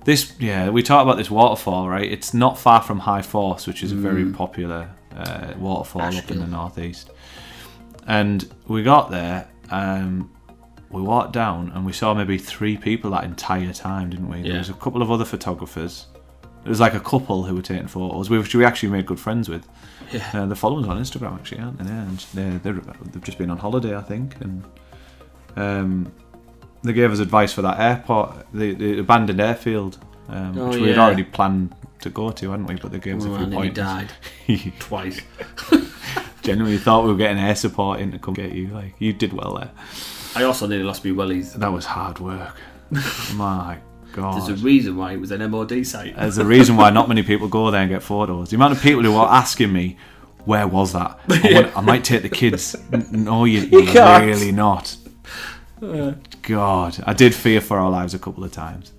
this, 0.05 0.35
yeah, 0.39 0.69
we 0.69 0.83
talked 0.83 1.05
about 1.05 1.17
this 1.17 1.31
waterfall, 1.31 1.89
right? 1.89 2.13
It's 2.13 2.35
not 2.35 2.59
far 2.59 2.83
from 2.83 2.99
High 2.99 3.23
Force, 3.23 3.67
which 3.67 3.83
is 3.83 3.91
a 3.91 3.97
very 3.97 4.31
popular 4.33 4.91
uh, 5.17 5.55
waterfall 5.59 6.15
up 6.15 6.31
in 6.31 6.41
the 6.41 6.47
northeast. 6.47 7.11
And 8.07 8.47
we 8.69 8.83
got 8.83 9.11
there, 9.11 9.49
um, 9.71 10.31
we 10.91 11.01
walked 11.03 11.33
down, 11.33 11.71
and 11.75 11.87
we 11.87 11.93
saw 11.93 12.13
maybe 12.15 12.37
three 12.39 12.77
people 12.77 13.11
that 13.13 13.25
entire 13.25 13.73
time, 13.73 14.11
didn't 14.11 14.29
we? 14.29 14.43
There 14.43 14.59
was 14.59 14.69
a 14.71 14.75
couple 14.75 15.03
of 15.03 15.11
other 15.11 15.25
photographers. 15.25 16.07
There 16.65 16.71
was 16.71 16.81
like 16.81 16.95
a 16.95 17.01
couple 17.01 17.45
who 17.45 17.55
were 17.55 17.63
taking 17.63 17.87
photos, 17.87 18.29
which 18.29 18.55
we 18.55 18.65
actually 18.65 18.91
made 18.91 19.07
good 19.07 19.19
friends 19.21 19.49
with. 19.49 19.67
Yeah. 20.13 20.29
Uh, 20.35 20.47
they're 20.47 20.57
followers 20.57 20.87
on 20.89 20.99
Instagram, 21.01 21.37
actually, 21.39 21.61
aren't 21.61 21.79
they? 21.79 21.85
Yeah, 21.85 22.03
and 22.03 22.19
they're, 22.35 22.59
they're, 22.59 22.83
they've 23.13 23.23
just 23.23 23.39
been 23.39 23.51
on 23.51 23.57
holiday, 23.59 23.97
I 23.97 24.03
think, 24.03 24.35
and 24.41 24.65
um, 25.57 26.13
they 26.83 26.93
gave 26.93 27.13
us 27.13 27.19
advice 27.21 27.53
for 27.53 27.63
that 27.63 27.79
airport, 27.81 28.47
the, 28.53 28.75
the 28.75 28.99
abandoned 28.99 29.41
airfield, 29.41 29.99
um, 30.29 30.59
Oh, 30.59 30.69
which 30.71 30.81
we 30.81 30.89
had 30.89 30.99
already 30.99 31.23
planned 31.25 31.75
to 32.01 32.11
go 32.11 32.31
to, 32.31 32.51
hadn't 32.51 32.67
we? 32.67 32.75
But 32.75 32.93
they 32.93 32.99
gave 32.99 33.19
us 33.19 33.25
a 33.25 33.29
Well, 33.31 33.37
few 33.39 33.45
and 33.47 33.55
points. 33.55 33.77
died 33.77 34.11
twice. 34.81 35.21
Genuinely 36.43 36.79
thought 36.79 37.05
we 37.05 37.13
were 37.13 37.19
getting 37.19 37.39
air 37.39 37.55
support 37.55 38.01
in 38.01 38.13
to 38.13 38.19
come 38.19 38.35
get 38.35 38.53
you. 38.53 38.69
Like 38.69 38.95
you 38.99 39.13
did 39.13 39.33
well 39.33 39.55
there. 39.57 39.71
I 40.35 40.45
also 40.45 40.67
nearly 40.67 40.85
lost 40.85 41.05
my 41.05 41.11
wellies. 41.11 41.55
That 41.55 41.73
was 41.73 41.85
hard 41.87 42.19
work. 42.21 42.57
My 43.35 43.79
God. 44.13 44.37
There's 44.37 44.61
a 44.61 44.65
reason 44.65 44.97
why 44.97 45.13
it 45.13 45.21
was 45.21 45.31
an 45.31 45.49
MOD 45.51 45.87
site. 45.87 46.17
There's 46.17 46.39
a 46.39 46.45
reason 46.45 46.77
why 46.77 46.91
not 46.91 47.09
many 47.09 47.23
people 47.23 47.49
go 47.49 47.71
there 47.71 47.81
and 47.83 47.91
get 47.91 48.03
photos. 48.03 48.51
The 48.51 48.57
amount 48.57 48.73
of 48.77 48.83
people 48.83 49.03
who 49.03 49.17
are 49.17 49.29
asking 49.33 49.73
me, 49.73 49.97
"Where 50.45 50.67
was 50.67 50.93
that? 50.93 51.19
I, 51.29 51.53
want, 51.53 51.77
I 51.77 51.81
might 51.81 52.05
take 52.05 52.23
the 52.23 52.29
kids." 52.29 52.77
No, 53.13 53.45
you, 53.45 53.61
you 53.73 53.93
really 53.93 54.53
not. 54.53 54.97
Uh. 55.83 56.13
God, 56.43 57.03
I 57.07 57.13
did 57.15 57.35
fear 57.35 57.61
for 57.61 57.79
our 57.79 57.91
lives 57.91 58.15
a 58.15 58.19
couple 58.19 58.45
of 58.45 58.53
times. 58.53 58.93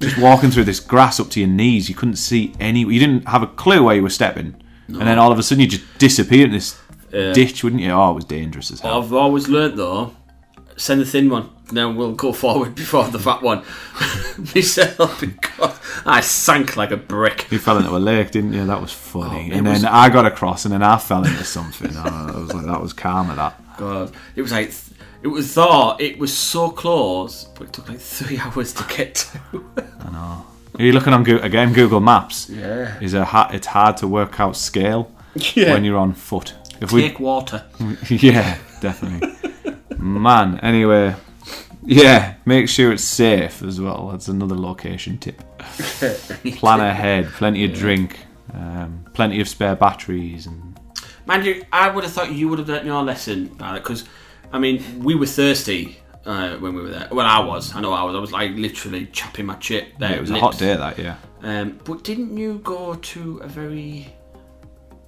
Just 0.00 0.18
walking 0.18 0.50
through 0.50 0.64
this 0.64 0.80
grass 0.80 1.18
up 1.20 1.30
to 1.30 1.40
your 1.40 1.48
knees, 1.48 1.88
you 1.88 1.94
couldn't 1.94 2.16
see 2.16 2.52
any. 2.60 2.80
You 2.80 2.98
didn't 3.00 3.28
have 3.28 3.42
a 3.42 3.46
clue 3.46 3.82
where 3.84 3.94
you 3.96 4.02
were 4.02 4.10
stepping, 4.10 4.56
and 4.88 5.00
then 5.00 5.18
all 5.18 5.32
of 5.32 5.38
a 5.38 5.42
sudden 5.42 5.62
you 5.62 5.68
just 5.68 5.84
disappeared 5.98 6.46
in 6.48 6.52
this 6.52 6.78
Yeah. 7.12 7.32
ditch, 7.32 7.62
wouldn't 7.64 7.80
you? 7.82 7.90
Oh, 7.90 8.10
it 8.10 8.14
was 8.14 8.24
dangerous 8.24 8.70
as 8.70 8.80
hell. 8.80 9.00
I've 9.02 9.12
always 9.12 9.48
learnt 9.48 9.76
though, 9.76 10.14
send 10.76 11.00
the 11.00 11.06
thin 11.06 11.28
one. 11.30 11.50
Then 11.72 11.96
we'll 11.96 12.12
go 12.14 12.32
forward 12.32 12.74
before 12.76 13.08
the 13.08 13.18
fat 13.18 13.42
one. 13.42 13.62
Oh, 14.38 14.44
Myself, 14.54 15.20
because 15.20 15.80
I 16.04 16.20
sank 16.20 16.76
like 16.76 16.90
a 16.90 16.96
brick. 16.98 17.46
You 17.50 17.58
fell 17.58 17.78
into 17.78 17.96
a 17.96 17.98
lake, 17.98 18.30
didn't 18.32 18.52
you? 18.52 18.66
That 18.66 18.80
was 18.82 18.92
funny. 18.92 19.50
Oh, 19.50 19.56
and 19.56 19.66
then 19.66 19.72
was- 19.74 19.84
I 19.84 20.10
got 20.10 20.26
across, 20.26 20.64
and 20.66 20.74
then 20.74 20.82
I 20.82 20.98
fell 20.98 21.24
into 21.24 21.42
something. 21.44 21.90
Oh, 21.96 22.32
I 22.34 22.38
was 22.38 22.52
like, 22.52 22.66
that 22.66 22.80
was 22.82 22.92
karma. 22.92 23.34
That. 23.34 23.60
God, 23.78 24.12
it 24.36 24.42
was 24.42 24.52
like 24.52 24.72
it 25.22 25.28
was 25.28 25.52
thought 25.54 26.00
it 26.02 26.18
was 26.18 26.36
so 26.36 26.70
close, 26.70 27.44
but 27.44 27.68
it 27.68 27.72
took 27.72 27.88
like 27.88 27.98
three 27.98 28.38
hours 28.44 28.74
to 28.74 28.84
get 28.94 29.14
to. 29.14 29.64
I 30.04 30.10
know. 30.12 30.46
Are 30.78 30.84
you 30.84 30.92
looking 30.92 31.14
on 31.14 31.22
Go- 31.24 31.38
again? 31.38 31.72
Google 31.72 32.00
Maps 32.00 32.50
Yeah. 32.50 32.98
is 33.00 33.14
a 33.14 33.24
ha- 33.24 33.50
it's 33.54 33.68
hard 33.68 33.96
to 33.98 34.06
work 34.06 34.38
out 34.38 34.54
scale 34.56 35.10
when 35.56 35.84
you're 35.84 35.98
on 35.98 36.12
foot. 36.12 36.54
If 36.82 36.92
we, 36.92 37.00
Take 37.08 37.20
water. 37.20 37.64
yeah, 38.10 38.58
definitely, 38.82 39.32
man. 40.06 40.58
Anyway, 40.60 41.14
yeah, 41.84 42.34
make 42.44 42.68
sure 42.68 42.92
it's 42.92 43.04
safe 43.04 43.62
as 43.62 43.80
well. 43.80 44.08
That's 44.08 44.28
another 44.28 44.56
location 44.56 45.18
tip. 45.18 45.42
Plan 46.56 46.80
ahead, 46.80 47.26
plenty 47.32 47.64
of 47.64 47.74
drink, 47.74 48.18
um, 48.54 49.04
plenty 49.14 49.40
of 49.40 49.48
spare 49.48 49.76
batteries, 49.76 50.46
and 50.46 50.76
Mind 51.26 51.44
you, 51.44 51.64
I 51.72 51.90
would 51.90 52.04
have 52.04 52.12
thought 52.12 52.30
you 52.32 52.48
would 52.48 52.60
have 52.60 52.68
learnt 52.68 52.86
your 52.86 53.02
lesson 53.02 53.48
because, 53.74 54.04
I 54.52 54.60
mean, 54.60 55.02
we 55.02 55.16
were 55.16 55.26
thirsty 55.26 55.98
uh, 56.24 56.56
when 56.58 56.74
we 56.74 56.82
were 56.82 56.90
there. 56.90 57.08
Well, 57.10 57.26
I 57.26 57.40
was. 57.40 57.74
I 57.74 57.80
know 57.80 57.92
I 57.92 58.04
was. 58.04 58.14
I 58.14 58.20
was 58.20 58.32
like 58.32 58.52
literally 58.52 59.06
chopping 59.06 59.46
my 59.46 59.56
chip 59.56 59.98
there. 59.98 60.10
yeah, 60.10 60.16
it 60.16 60.20
was 60.20 60.30
a 60.30 60.38
hot 60.38 60.56
day 60.56 60.76
that 60.76 60.98
year. 60.98 61.18
Um, 61.42 61.80
but 61.84 62.04
didn't 62.04 62.36
you 62.36 62.60
go 62.60 62.94
to 62.94 63.38
a 63.38 63.48
very 63.48 64.06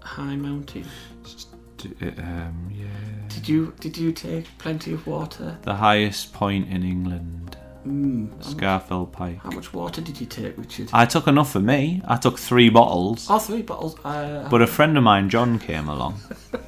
high 0.03 0.35
mountain? 0.35 0.85
Um, 2.03 2.69
yeah. 2.73 2.87
Did 3.29 3.49
you 3.49 3.75
did 3.81 3.97
you 3.97 4.13
take 4.13 4.47
plenty 4.59 4.93
of 4.93 5.07
water? 5.07 5.59
The 5.63 5.77
highest 5.77 6.33
point 6.33 6.69
in 6.69 6.83
England, 6.83 7.57
Mm, 7.87 8.29
Scafell 8.43 9.11
Pike. 9.11 9.39
how 9.43 9.51
much 9.51 9.73
water 9.73 10.01
did 10.01 10.21
you 10.21 10.27
take, 10.27 10.59
Richard? 10.59 10.91
I 10.93 11.07
took 11.07 11.27
enough 11.27 11.53
for 11.53 11.61
me. 11.61 12.03
I 12.07 12.17
took 12.17 12.39
three 12.39 12.69
bottles. 12.71 13.27
Oh, 13.31 13.39
three 13.39 13.63
bottles. 13.63 13.97
Uh, 14.05 14.47
But 14.51 14.63
a 14.63 14.67
friend 14.67 14.97
of 14.99 15.05
mine, 15.05 15.31
John, 15.31 15.59
came 15.59 15.89
along 15.89 16.21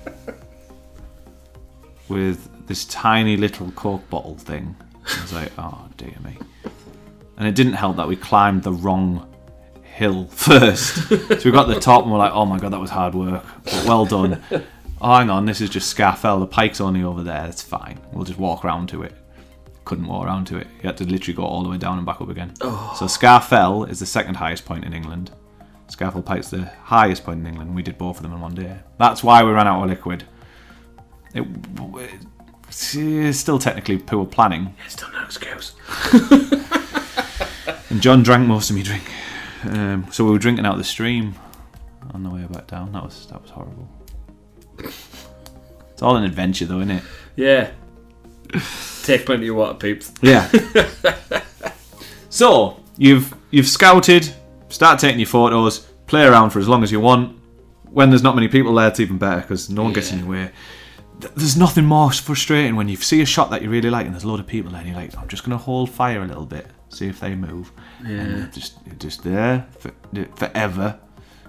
with 2.09 2.49
this 2.67 2.85
tiny 2.87 3.37
little 3.37 3.71
Coke 3.73 4.09
bottle 4.11 4.37
thing. 4.37 4.77
I 5.07 5.23
was 5.23 5.33
like, 5.33 5.53
oh 5.59 5.89
dear 5.97 6.15
me. 6.25 6.37
And 7.37 7.49
it 7.49 7.55
didn't 7.55 7.73
help 7.75 7.97
that 7.97 8.09
we 8.09 8.17
climbed 8.17 8.63
the 8.63 8.73
wrong 8.73 9.27
hill 9.83 10.27
first. 10.31 11.09
so 11.09 11.41
we 11.45 11.51
got 11.51 11.67
to 11.67 11.75
the 11.75 11.81
top 11.81 12.03
and 12.05 12.13
we're 12.13 12.19
like, 12.19 12.33
oh 12.33 12.47
my 12.47 12.59
god, 12.59 12.73
that 12.73 12.81
was 12.81 12.91
hard 12.91 13.15
work. 13.15 13.45
But 13.65 13.85
well 13.87 14.07
done. 14.07 14.43
Oh, 15.01 15.17
hang 15.17 15.31
on, 15.31 15.47
this 15.47 15.61
is 15.61 15.71
just 15.71 15.97
Scafell. 15.97 16.41
The 16.41 16.47
pike's 16.47 16.81
only 16.81 17.03
over 17.03 17.23
there. 17.23 17.45
That's 17.45 17.63
fine. 17.63 17.99
We'll 18.13 18.25
just 18.25 18.39
walk 18.39 18.65
round 18.65 18.89
to 18.91 19.03
it. 19.03 19.15
Couldn't 19.85 20.07
walk 20.07 20.27
around 20.27 20.47
to 20.49 20.59
it. 20.59 20.67
You 20.83 20.89
had 20.89 20.97
to 20.99 21.05
literally 21.05 21.35
go 21.35 21.45
all 21.45 21.63
the 21.63 21.69
way 21.71 21.79
down 21.79 21.97
and 21.97 22.07
back 22.07 22.21
up 22.21 22.29
again. 22.29 22.55
So 22.57 23.07
Scafell 23.07 23.89
is 23.89 23.99
the 23.99 24.07
second 24.07 24.35
highest 24.37 24.65
point 24.67 24.85
in 24.85 24.93
England. 24.93 25.31
Scafell 25.89 26.25
Pike's 26.25 26.51
the 26.51 26.65
highest 26.85 27.25
point 27.25 27.41
in 27.41 27.47
England. 27.47 27.75
We 27.75 27.83
did 27.83 27.99
both 27.99 28.19
of 28.19 28.23
them 28.23 28.33
in 28.33 28.41
one 28.41 28.55
day. 28.55 28.79
That's 28.99 29.25
why 29.25 29.43
we 29.43 29.51
ran 29.51 29.67
out 29.67 29.83
of 29.83 29.89
liquid. 29.89 30.25
It, 31.35 31.47
it's 32.69 33.39
still 33.39 33.59
technically 33.59 33.99
poor 33.99 34.27
planning. 34.27 34.75
it's 34.85 34.95
still 34.95 35.11
no 35.13 35.25
excuse. 35.25 35.75
And 37.91 38.01
John 38.01 38.23
drank 38.23 38.47
most 38.47 38.71
of 38.71 38.77
me 38.77 38.85
drink. 38.85 39.03
Um, 39.65 40.07
so 40.13 40.25
we 40.25 40.31
were 40.31 40.39
drinking 40.39 40.65
out 40.65 40.73
of 40.75 40.79
the 40.79 40.85
stream 40.85 41.35
on 42.15 42.23
the 42.23 42.31
way 42.31 42.45
back 42.45 42.69
down. 42.69 42.93
That 42.93 43.03
was 43.03 43.27
that 43.27 43.43
was 43.43 43.51
horrible. 43.51 43.89
It's 45.93 46.03
all 46.03 46.17
an 46.17 46.25
adventure, 46.25 46.65
though, 46.65 46.79
isn't 46.81 46.93
it? 46.93 47.03
Yeah. 47.37 47.71
Take 49.03 49.27
plenty 49.27 49.49
of 49.49 49.57
water, 49.57 49.75
peeps. 49.75 50.13
Yeah. 50.23 50.51
so 52.31 52.81
you've 52.97 53.35
you've 53.51 53.67
scouted, 53.69 54.33
start 54.71 54.99
taking 54.99 55.19
your 55.19 55.27
photos, 55.27 55.81
play 56.07 56.25
around 56.25 56.51
for 56.51 56.59
as 56.59 56.69
long 56.69 56.83
as 56.83 56.91
you 56.91 57.01
want. 57.01 57.39
When 57.91 58.09
there's 58.11 58.23
not 58.23 58.35
many 58.35 58.49
people 58.49 58.75
there, 58.75 58.89
it's 58.89 59.01
even 59.01 59.19
better 59.19 59.41
because 59.43 59.69
no 59.69 59.83
one 59.83 59.93
gets 59.93 60.13
in 60.13 60.21
your 60.21 60.29
way. 60.29 60.51
Th- 61.21 61.33
There's 61.35 61.57
nothing 61.57 61.85
more 61.85 62.11
frustrating 62.13 62.77
when 62.77 62.89
you 62.89 62.97
see 62.97 63.21
a 63.21 63.27
shot 63.27 63.51
that 63.51 63.63
you 63.63 63.69
really 63.69 63.91
like 63.91 64.07
and 64.07 64.15
there's 64.15 64.25
a 64.25 64.29
load 64.29 64.41
of 64.41 64.47
people 64.47 64.71
there 64.71 64.81
and 64.81 64.89
you're 64.89 64.97
like, 64.97 65.17
I'm 65.19 65.29
just 65.29 65.45
going 65.45 65.59
to 65.59 65.63
hold 65.63 65.91
fire 65.91 66.23
a 66.23 66.27
little 66.27 66.47
bit, 66.47 66.67
see 66.89 67.09
if 67.09 67.21
they 67.21 67.35
move. 67.35 67.73
And 67.99 68.37
they're 68.43 68.47
just, 68.47 68.79
just 68.99 69.23
there 69.25 69.67
for, 69.79 69.93
forever. 70.37 70.99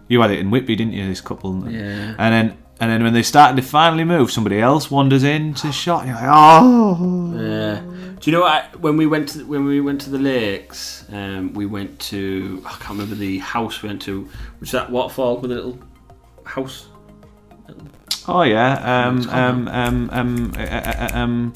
You 0.07 0.19
had 0.21 0.31
it 0.31 0.39
in 0.39 0.49
Whitby, 0.51 0.75
didn't 0.75 0.93
you, 0.93 1.07
this 1.07 1.21
couple? 1.21 1.69
Yeah. 1.71 2.15
And 2.17 2.33
then 2.33 2.57
and 2.81 2.91
then 2.91 3.03
when 3.03 3.13
they 3.13 3.23
started 3.23 3.55
to 3.55 3.61
finally 3.61 4.03
move, 4.03 4.31
somebody 4.31 4.59
else 4.59 4.91
wanders 4.91 5.23
into 5.23 5.67
the 5.67 5.71
shot 5.73 6.01
and 6.01 6.09
you're 6.09 6.17
like, 6.19 6.29
oh. 6.29 7.33
Yeah. 7.37 7.79
Do 8.19 8.29
you 8.29 8.35
know 8.37 8.41
what? 8.41 8.51
I, 8.51 8.77
when 8.77 8.97
we 8.97 9.07
went 9.07 9.29
to 9.29 9.45
when 9.45 9.65
we 9.65 9.81
went 9.81 10.01
to 10.01 10.09
the 10.09 10.19
lakes, 10.19 11.05
um, 11.11 11.53
we 11.53 11.65
went 11.65 11.99
to 12.11 12.61
I 12.65 12.71
can't 12.71 12.89
remember 12.89 13.15
the 13.15 13.37
house 13.39 13.81
we 13.81 13.87
went 13.89 14.01
to, 14.03 14.27
which 14.59 14.69
is 14.69 14.71
that 14.73 14.91
waterfall 14.91 15.37
with 15.37 15.51
a 15.51 15.55
little 15.55 15.79
house. 16.43 16.87
Oh 18.27 18.43
yeah, 18.43 19.07
um, 19.07 19.27
um, 19.29 19.67
um, 19.67 20.09
um, 20.11 20.53
uh, 20.57 20.61
uh, 20.61 21.09
uh, 21.13 21.17
um, 21.17 21.53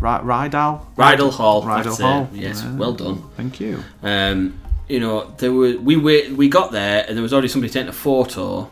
Ry- 0.00 0.20
Rydal, 0.20 0.84
Rydal 0.96 1.30
Hall. 1.32 1.62
Rydal 1.62 1.84
that's 1.84 2.00
it. 2.00 2.02
Hall. 2.02 2.28
Yes, 2.32 2.62
Yeah. 2.62 2.76
well 2.76 2.92
done. 2.92 3.22
Thank 3.36 3.60
you. 3.60 3.82
Um, 4.02 4.58
you 4.88 5.00
know, 5.00 5.30
there 5.38 5.52
were 5.52 5.76
we 5.78 5.96
were, 5.96 6.22
we 6.34 6.48
got 6.48 6.72
there 6.72 7.04
and 7.06 7.16
there 7.16 7.22
was 7.22 7.32
already 7.32 7.48
somebody 7.48 7.72
taking 7.72 7.88
a 7.88 7.92
photo. 7.92 8.70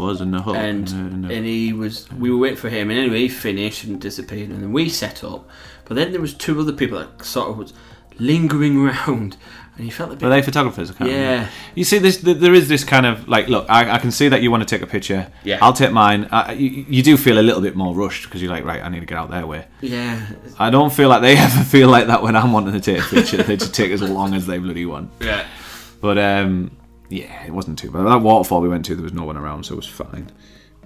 I 0.00 0.04
was 0.04 0.20
in 0.20 0.30
the 0.30 0.42
hut. 0.42 0.56
and 0.56 0.88
in 0.88 0.94
the- 0.94 1.14
in 1.14 1.22
the- 1.22 1.34
and 1.34 1.46
he 1.46 1.72
was 1.72 2.08
we 2.12 2.30
were 2.30 2.38
waiting 2.38 2.56
for 2.58 2.68
him 2.68 2.90
and 2.90 2.98
anyway 2.98 3.20
he 3.20 3.28
finished 3.28 3.84
and 3.84 4.00
disappeared 4.00 4.50
and 4.50 4.62
then 4.62 4.72
we 4.72 4.88
set 4.88 5.22
up 5.24 5.48
but 5.84 5.94
then 5.96 6.12
there 6.12 6.20
was 6.20 6.34
two 6.34 6.58
other 6.60 6.72
people 6.72 6.98
that 6.98 7.24
sort 7.24 7.50
of 7.50 7.58
was 7.58 7.72
lingering 8.18 8.76
around 8.86 9.36
and 9.76 9.84
he 9.84 9.90
felt 9.90 10.10
a 10.10 10.16
bit 10.16 10.22
Were 10.24 10.30
they 10.30 10.42
photographers? 10.42 10.90
I 10.90 10.94
can't 10.94 11.08
Yeah. 11.10 11.16
remember. 11.30 11.50
You 11.76 11.84
see, 11.84 11.98
this 11.98 12.16
th- 12.20 12.38
there 12.38 12.52
is 12.52 12.68
this 12.68 12.82
kind 12.82 13.06
of 13.06 13.28
like, 13.28 13.46
look, 13.46 13.64
I, 13.68 13.92
I 13.92 13.98
can 13.98 14.10
see 14.10 14.26
that 14.26 14.42
you 14.42 14.50
want 14.50 14.66
to 14.66 14.66
take 14.68 14.82
a 14.82 14.88
picture. 14.90 15.28
Yeah. 15.44 15.58
I'll 15.62 15.72
take 15.72 15.92
mine. 15.92 16.24
Uh, 16.32 16.52
you, 16.58 16.84
you 16.88 17.00
do 17.04 17.16
feel 17.16 17.38
a 17.38 17.42
little 17.48 17.60
bit 17.62 17.76
more 17.76 17.94
rushed 17.94 18.24
because 18.24 18.42
you're 18.42 18.50
like, 18.50 18.64
right, 18.64 18.82
I 18.82 18.88
need 18.88 18.98
to 19.00 19.06
get 19.06 19.16
out 19.16 19.30
their 19.30 19.46
way. 19.46 19.66
yeah 19.80 20.20
I 20.58 20.70
don't 20.70 20.92
feel 20.92 21.08
like 21.08 21.22
they 21.22 21.36
ever 21.46 21.62
feel 21.62 21.88
like 21.88 22.08
that 22.08 22.24
when 22.24 22.34
I'm 22.34 22.52
wanting 22.52 22.72
to 22.72 22.80
take 22.80 22.98
a 23.04 23.06
picture. 23.06 23.40
they 23.44 23.56
just 23.56 23.72
take 23.72 23.92
as 23.92 24.02
long 24.02 24.34
as 24.34 24.46
they 24.48 24.58
bloody 24.58 24.84
want. 24.84 25.10
yeah 25.20 25.46
But 26.00 26.18
um, 26.18 26.72
yeah, 27.08 27.44
it 27.46 27.52
wasn't 27.52 27.78
too 27.78 27.90
bad. 27.90 28.04
That 28.06 28.20
waterfall 28.22 28.60
we 28.60 28.68
went 28.68 28.84
to, 28.86 28.94
there 28.94 29.02
was 29.02 29.12
no 29.12 29.24
one 29.24 29.36
around, 29.36 29.64
so 29.64 29.74
it 29.74 29.76
was 29.76 29.86
fine. 29.86 30.30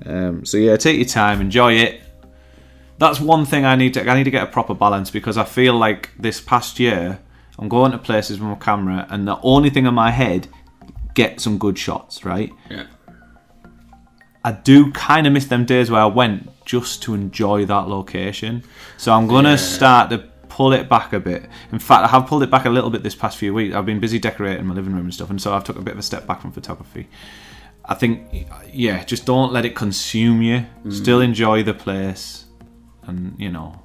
Um, 0.06 0.44
so 0.44 0.56
yeah, 0.56 0.76
take 0.76 0.96
your 0.96 1.06
time, 1.06 1.40
enjoy 1.40 1.74
it. 1.74 2.00
That's 2.98 3.20
one 3.20 3.44
thing 3.44 3.64
I 3.64 3.74
need 3.76 3.94
to. 3.94 4.08
I 4.08 4.14
need 4.14 4.24
to 4.24 4.30
get 4.30 4.42
a 4.44 4.46
proper 4.46 4.74
balance 4.74 5.10
because 5.10 5.36
I 5.36 5.44
feel 5.44 5.74
like 5.74 6.10
this 6.18 6.40
past 6.40 6.78
year 6.78 7.20
I'm 7.58 7.68
going 7.68 7.92
to 7.92 7.98
places 7.98 8.38
with 8.40 8.48
my 8.48 8.54
camera, 8.56 9.06
and 9.10 9.26
the 9.26 9.38
only 9.42 9.70
thing 9.70 9.86
in 9.86 9.94
my 9.94 10.10
head 10.10 10.48
get 11.14 11.40
some 11.40 11.58
good 11.58 11.78
shots. 11.78 12.24
Right, 12.24 12.52
yeah 12.70 12.86
I 14.44 14.52
do 14.52 14.90
kind 14.92 15.26
of 15.26 15.32
miss 15.32 15.46
them 15.46 15.64
days 15.64 15.90
where 15.90 16.00
I 16.00 16.06
went 16.06 16.50
just 16.64 17.02
to 17.04 17.14
enjoy 17.14 17.64
that 17.66 17.88
location. 17.88 18.64
So 18.96 19.12
I'm 19.12 19.26
gonna 19.28 19.50
Yeah. 19.50 19.56
start 19.56 20.10
to 20.10 20.24
pull 20.62 20.72
it 20.72 20.88
back 20.88 21.12
a 21.12 21.18
bit. 21.18 21.42
In 21.72 21.80
fact, 21.80 22.04
I 22.04 22.08
have 22.08 22.28
pulled 22.28 22.44
it 22.44 22.50
back 22.50 22.66
a 22.66 22.70
little 22.70 22.88
bit 22.88 23.02
this 23.02 23.16
past 23.16 23.36
few 23.36 23.52
weeks. 23.52 23.74
I've 23.74 23.84
been 23.84 23.98
busy 23.98 24.20
decorating 24.20 24.64
my 24.64 24.74
living 24.74 24.94
room 24.94 25.06
and 25.06 25.14
stuff, 25.14 25.28
and 25.28 25.42
so 25.42 25.52
I've 25.52 25.64
took 25.64 25.76
a 25.76 25.82
bit 25.82 25.94
of 25.94 25.98
a 25.98 26.02
step 26.02 26.24
back 26.24 26.40
from 26.40 26.52
photography. 26.52 27.08
I 27.84 27.94
think, 27.94 28.46
yeah, 28.72 29.02
just 29.02 29.26
don't 29.26 29.52
let 29.52 29.64
it 29.64 29.74
consume 29.74 30.40
you. 30.40 30.64
Mm. 30.84 30.92
Still 30.92 31.20
enjoy 31.20 31.64
the 31.64 31.74
place, 31.74 32.44
and 33.08 33.34
you 33.38 33.50
know, 33.50 33.82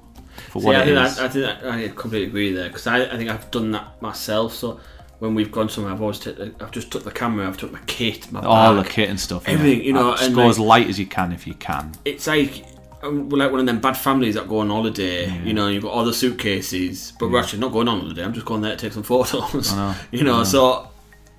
for 0.50 0.60
See, 0.60 0.66
what 0.66 0.76
I 0.76 0.84
think 0.84 0.94
that, 0.94 1.18
I 1.18 1.28
think 1.28 1.44
that, 1.44 1.66
I 1.68 1.88
completely 1.88 2.28
agree 2.28 2.52
there 2.52 2.68
because 2.68 2.86
I, 2.86 3.06
I 3.06 3.16
think 3.16 3.28
I've 3.28 3.50
done 3.50 3.72
that 3.72 4.00
myself 4.00 4.54
so 4.54 4.78
when 5.18 5.34
we've 5.34 5.50
gone 5.50 5.68
somewhere 5.68 5.92
I've 5.92 6.00
always 6.00 6.20
t- 6.20 6.54
I've 6.60 6.70
just 6.70 6.92
took 6.92 7.02
the 7.02 7.10
camera 7.10 7.48
I've 7.48 7.56
took 7.56 7.72
my 7.72 7.80
kit 7.86 8.30
my 8.30 8.40
All 8.42 8.76
the 8.76 8.84
kit 8.84 9.08
and 9.08 9.18
stuff. 9.18 9.48
Everything, 9.48 9.80
yeah. 9.80 9.86
you 9.86 9.92
know, 9.92 10.14
and 10.14 10.32
go 10.32 10.42
like- 10.42 10.50
as 10.50 10.58
light 10.60 10.86
as 10.86 11.00
you 11.00 11.06
can 11.06 11.32
if 11.32 11.44
you 11.44 11.54
can. 11.54 11.92
it's 12.04 12.28
like 12.28 12.64
Um, 13.02 13.28
like 13.28 13.50
one 13.50 13.60
of 13.60 13.66
them 13.66 13.80
bad 13.80 13.96
families 13.96 14.34
that 14.34 14.48
go 14.48 14.58
on 14.58 14.70
holiday, 14.70 15.30
you 15.44 15.54
know, 15.54 15.68
you've 15.68 15.84
got 15.84 15.92
all 15.92 16.04
the 16.04 16.12
suitcases, 16.12 17.12
but 17.18 17.30
we're 17.30 17.38
actually 17.40 17.60
not 17.60 17.72
going 17.72 17.86
on 17.86 18.00
holiday. 18.00 18.24
I'm 18.24 18.32
just 18.34 18.46
going 18.46 18.60
there 18.60 18.72
to 18.72 18.76
take 18.76 18.92
some 18.92 19.04
photos. 19.04 19.72
know, 19.74 19.94
You 20.10 20.24
know, 20.24 20.42
so 20.42 20.90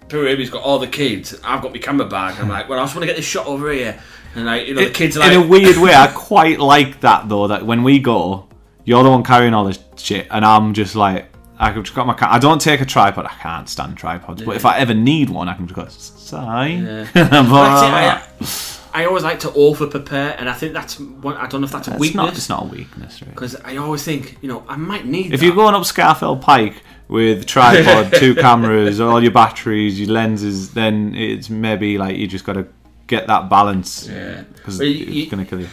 Pirabi's 0.08 0.50
got 0.50 0.63
all 0.63 0.80
the 0.80 0.88
kids. 0.88 1.39
I've 1.43 1.62
got 1.62 1.74
my 1.74 1.80
camera 1.80 2.08
bag. 2.08 2.39
I'm 2.39 2.48
like, 2.58 2.69
well, 2.69 2.80
I 2.80 2.84
just 2.84 2.95
want 2.95 3.04
to 3.04 3.08
get 3.08 3.17
this 3.17 3.26
shot 3.26 3.45
over 3.45 3.72
here, 3.72 4.00
and 4.36 4.45
like, 4.45 4.67
you 4.67 4.74
know, 4.74 4.86
the 4.86 4.91
kids 4.91 5.17
are 5.17 5.22
like, 5.22 5.34
in 5.34 5.41
a 5.43 5.48
weird 5.48 5.78
way, 5.78 5.93
I 5.93 6.08
quite 6.08 6.60
like 6.60 7.02
that 7.02 7.28
though. 7.28 7.48
That 7.48 7.65
when 7.65 7.84
we 7.84 8.00
go, 8.00 8.48
you're 8.86 9.04
the 9.04 9.10
one 9.10 9.24
carrying 9.24 9.54
all 9.54 9.65
this 9.65 9.80
shit, 9.98 10.28
and 10.32 10.45
I'm 10.45 10.74
just 10.74 10.95
like, 10.95 11.30
I 11.58 11.74
just 11.74 11.93
got 11.93 12.08
my. 12.08 12.13
Ca- 12.13 12.32
I 12.32 12.39
don't 12.39 12.62
take 12.62 12.80
a 12.80 12.86
tripod. 12.86 13.26
I 13.26 13.34
can't 13.34 13.67
stand 13.67 13.98
tripods. 13.98 14.43
But 14.43 14.56
if 14.56 14.65
I 14.65 14.78
ever 14.78 14.93
need 14.93 15.30
one, 15.30 15.50
I 15.50 15.56
can 15.56 15.67
just 15.67 15.76
go. 15.76 15.88
Sign. 15.89 16.86
Yeah. 16.86 18.26
But- 18.91 18.97
Like, 18.97 19.04
see, 19.04 19.04
I, 19.04 19.06
always 19.06 19.23
like 19.23 19.39
to 19.41 19.52
over 19.54 19.88
prepare, 19.88 20.36
and 20.39 20.49
I 20.49 20.54
think 20.54 20.73
that's 20.73 20.99
one. 20.99 21.36
I 21.38 21.47
don't 21.47 21.62
know 21.62 21.65
if 21.65 21.71
that's 21.71 21.88
a 21.88 21.91
it's 21.95 22.13
not. 22.15 22.25
weakness 22.25 22.38
It's 22.38 22.49
not 22.49 22.63
a 22.63 22.67
weakness, 22.67 23.21
really. 23.21 23.34
because 23.34 23.56
I 23.58 23.78
always 23.78 24.04
think, 24.04 24.38
you 24.41 24.47
know, 24.49 24.63
I 24.67 24.75
might 24.75 25.06
need. 25.06 25.34
If 25.34 25.39
that. 25.39 25.45
you're 25.45 25.56
going 25.56 25.75
up 25.75 25.84
Scafell 25.84 26.39
Pike 26.41 26.82
with 27.08 27.45
tripod, 27.45 28.13
two 28.19 28.36
cameras, 28.36 28.99
all 28.99 29.21
your 29.21 29.32
batteries, 29.32 29.99
your 29.99 30.10
lenses, 30.10 30.73
then 30.73 31.13
it's 31.15 31.49
maybe 31.49 31.97
like 31.97 32.17
you 32.17 32.28
just 32.28 32.45
got 32.45 32.54
to 32.54 32.67
get 33.08 33.25
that 33.28 33.49
balance 33.49 34.08
yeah. 34.08 34.43
because 34.56 34.78
Well, 34.80 34.88
it's 34.91 35.32
going 35.32 35.43
to 35.43 35.49
kill 35.49 35.62
you. 35.62 35.69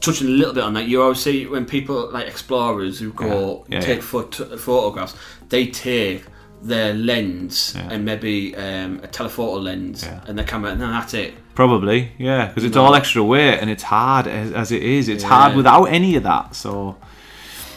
touching 0.00 0.26
a 0.28 0.30
little 0.30 0.54
bit 0.54 0.64
on 0.64 0.72
that, 0.74 0.86
you 0.88 1.02
always 1.02 1.20
see 1.20 1.46
when 1.46 1.66
people 1.66 2.10
like 2.10 2.26
explorers 2.26 2.98
who 2.98 3.12
go 3.12 3.64
Yeah. 3.68 3.76
Yeah, 3.78 3.80
take 3.84 3.98
yeah. 3.98 4.04
phot- 4.04 4.58
photographs, 4.58 5.14
they 5.50 5.66
take 5.66 6.24
their 6.62 6.94
lens 6.94 7.74
Yeah. 7.76 7.88
and 7.90 8.04
maybe 8.04 8.54
um, 8.56 9.00
a 9.02 9.08
telephoto 9.08 9.58
lens 9.60 10.04
Yeah. 10.04 10.20
and 10.26 10.38
their 10.38 10.44
camera, 10.46 10.70
and 10.70 10.80
then 10.80 10.90
that's 10.90 11.12
it. 11.14 11.34
Probably, 11.54 12.12
yeah, 12.18 12.46
because 12.46 12.64
it's 12.64 12.76
No. 12.76 12.84
all 12.84 12.94
extra 12.94 13.22
weight 13.22 13.58
and 13.58 13.68
it's 13.68 13.82
hard 13.82 14.26
as, 14.26 14.52
as 14.52 14.70
it 14.72 14.82
is. 14.82 15.08
It's 15.08 15.22
Yeah. 15.24 15.28
hard 15.28 15.56
without 15.56 15.84
any 15.86 16.14
of 16.16 16.22
that. 16.22 16.54
So, 16.54 16.96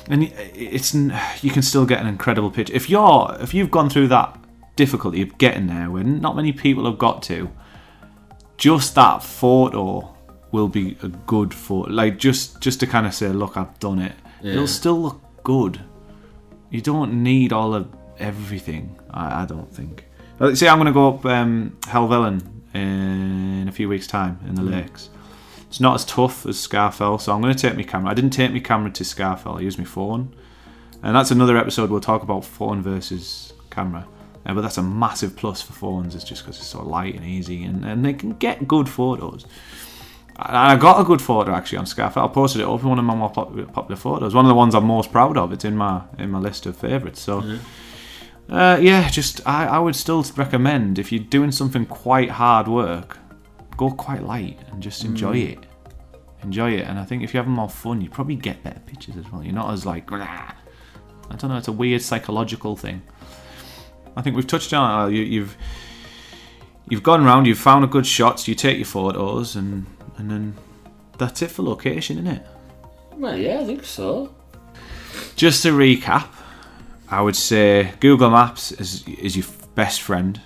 and 0.07 0.31
it's 0.53 0.93
you 0.93 1.49
can 1.51 1.61
still 1.63 1.85
get 1.85 1.99
an 1.99 2.07
incredible 2.07 2.51
picture 2.51 2.73
if 2.73 2.89
you're 2.89 3.35
if 3.41 3.53
you've 3.55 3.71
gone 3.71 3.89
through 3.89 4.07
that 4.09 4.37
difficulty 4.75 5.21
of 5.21 5.37
getting 5.39 5.67
there, 5.67 5.89
where 5.89 6.03
not 6.03 6.35
many 6.35 6.51
people 6.53 6.85
have 6.85 6.97
got 6.99 7.23
to. 7.23 7.49
Just 8.57 8.95
that 8.95 9.23
photo 9.23 10.13
will 10.51 10.67
be 10.69 10.95
a 11.03 11.07
good 11.09 11.53
photo. 11.53 11.89
Like 11.91 12.17
just 12.19 12.61
just 12.61 12.79
to 12.81 12.87
kind 12.87 13.05
of 13.07 13.13
say, 13.13 13.29
look, 13.29 13.57
I've 13.57 13.77
done 13.79 13.99
it. 13.99 14.13
It'll 14.43 14.67
still 14.67 15.01
look 15.01 15.21
good. 15.43 15.81
You 16.69 16.81
don't 16.81 17.23
need 17.23 17.51
all 17.51 17.73
of 17.73 17.87
everything. 18.19 18.99
I, 19.11 19.43
I 19.43 19.45
don't 19.45 19.71
think. 19.73 20.05
Uh, 20.39 20.53
See, 20.53 20.67
I'm 20.67 20.77
going 20.77 20.87
to 20.87 20.93
go 20.93 21.09
up 21.09 21.25
um, 21.25 21.77
Helvellyn 21.81 22.41
in 22.73 23.67
a 23.67 23.71
few 23.71 23.87
weeks' 23.87 24.07
time 24.07 24.39
in 24.47 24.55
the 24.55 24.61
lakes. 24.61 25.09
It's 25.67 25.79
not 25.79 25.95
as 25.95 26.05
tough 26.05 26.45
as 26.45 26.55
Scafell, 26.55 27.19
so 27.19 27.33
I'm 27.33 27.41
going 27.41 27.55
to 27.55 27.59
take 27.59 27.75
my 27.75 27.83
camera. 27.83 28.11
I 28.11 28.13
didn't 28.13 28.31
take 28.31 28.51
my 28.51 28.59
camera 28.59 28.91
to 28.91 29.03
Scafell. 29.03 29.57
I 29.57 29.61
used 29.61 29.77
my 29.77 29.85
phone, 29.85 30.35
and 31.03 31.15
that's 31.15 31.31
another 31.31 31.57
episode. 31.57 31.89
We'll 31.89 32.01
talk 32.01 32.23
about 32.23 32.45
phone 32.45 32.81
versus 32.81 33.53
camera. 33.69 34.07
Uh, 34.45 34.53
but 34.53 34.61
that's 34.61 34.77
a 34.77 34.83
massive 34.83 35.35
plus 35.35 35.61
for 35.61 35.73
phones. 35.73 36.15
It's 36.15 36.23
just 36.23 36.43
because 36.43 36.57
it's 36.57 36.67
so 36.67 36.83
light 36.83 37.15
and 37.15 37.25
easy, 37.25 37.63
and, 37.63 37.83
and 37.83 38.05
they 38.05 38.13
can 38.13 38.33
get 38.33 38.67
good 38.67 38.87
photos. 38.87 39.45
And 40.37 40.57
I 40.57 40.75
got 40.75 40.99
a 40.99 41.03
good 41.03 41.21
photo 41.21 41.53
actually 41.53 41.77
on 41.77 41.85
Scafell. 41.85 42.29
I 42.29 42.33
posted 42.33 42.61
it 42.61 42.67
up 42.67 42.81
in 42.81 42.89
one 42.89 42.99
of 42.99 43.05
my 43.05 43.15
more 43.15 43.29
popular, 43.31 43.95
photos. 43.95 44.35
One 44.35 44.45
of 44.45 44.49
the 44.49 44.55
ones 44.55 44.75
I'm 44.75 44.85
most 44.85 45.11
proud 45.11 45.37
of. 45.37 45.51
It's 45.53 45.65
in 45.65 45.77
my 45.77 46.01
in 46.19 46.29
my 46.29 46.39
list 46.39 46.65
of 46.65 46.75
favourites. 46.75 47.21
So. 47.21 47.57
Uh, 48.49 48.77
yeah, 48.81 49.09
just 49.09 49.45
I, 49.47 49.65
I 49.65 49.79
would 49.79 49.95
still 49.95 50.23
recommend 50.35 50.99
if 50.99 51.11
you're 51.11 51.23
doing 51.23 51.51
something 51.51 51.85
quite 51.85 52.29
hard 52.29 52.67
work, 52.67 53.17
go 53.75 53.89
quite 53.91 54.23
light 54.23 54.59
and 54.71 54.81
just 54.83 55.03
enjoy 55.03 55.37
it. 55.37 55.65
Enjoy 56.43 56.71
it, 56.73 56.81
and 56.87 56.99
I 56.99 57.05
think 57.05 57.23
if 57.23 57.33
you're 57.33 57.41
having 57.41 57.55
more 57.55 57.69
fun, 57.69 58.01
you 58.01 58.09
probably 58.09 58.35
get 58.35 58.63
better 58.63 58.79
pictures 58.85 59.17
as 59.17 59.31
well. 59.31 59.43
You're 59.43 59.53
not 59.55 59.73
as 59.73 59.85
like, 59.85 60.11
"Rah." 60.11 60.51
I 61.27 61.35
don't 61.35 61.49
know, 61.49 61.57
it's 61.57 61.67
a 61.69 61.71
weird 61.71 62.03
psychological 62.03 62.75
thing. 62.77 63.01
I 64.15 64.21
think 64.21 64.35
we've 64.35 64.45
touched 64.45 64.71
on 64.73 64.83
it. 64.83 65.03
uh, 65.05 65.07
You, 65.07 65.23
you've 65.23 65.57
you've 66.87 67.01
gone 67.01 67.23
round, 67.25 67.47
you've 67.47 67.57
found 67.57 67.83
a 67.83 67.87
good 67.87 68.05
shots, 68.05 68.47
you 68.47 68.53
take 68.53 68.77
your 68.77 68.85
photos, 68.85 69.55
and 69.55 69.87
and 70.17 70.29
then 70.29 70.53
that's 71.17 71.41
it 71.41 71.49
for 71.49 71.63
location, 71.63 72.19
isn't 72.19 72.31
it? 72.31 72.45
Well, 73.13 73.35
yeah, 73.37 73.61
I 73.61 73.65
think 73.65 73.83
so. 73.85 74.35
Just 75.35 75.63
to 75.63 75.69
recap, 75.71 76.27
I 77.09 77.21
would 77.21 77.35
say 77.35 77.93
Google 77.99 78.29
Maps 78.31 78.71
is, 78.71 79.07
is 79.07 79.35
your 79.37 79.45
best 79.75 80.01
friend. 80.01 80.39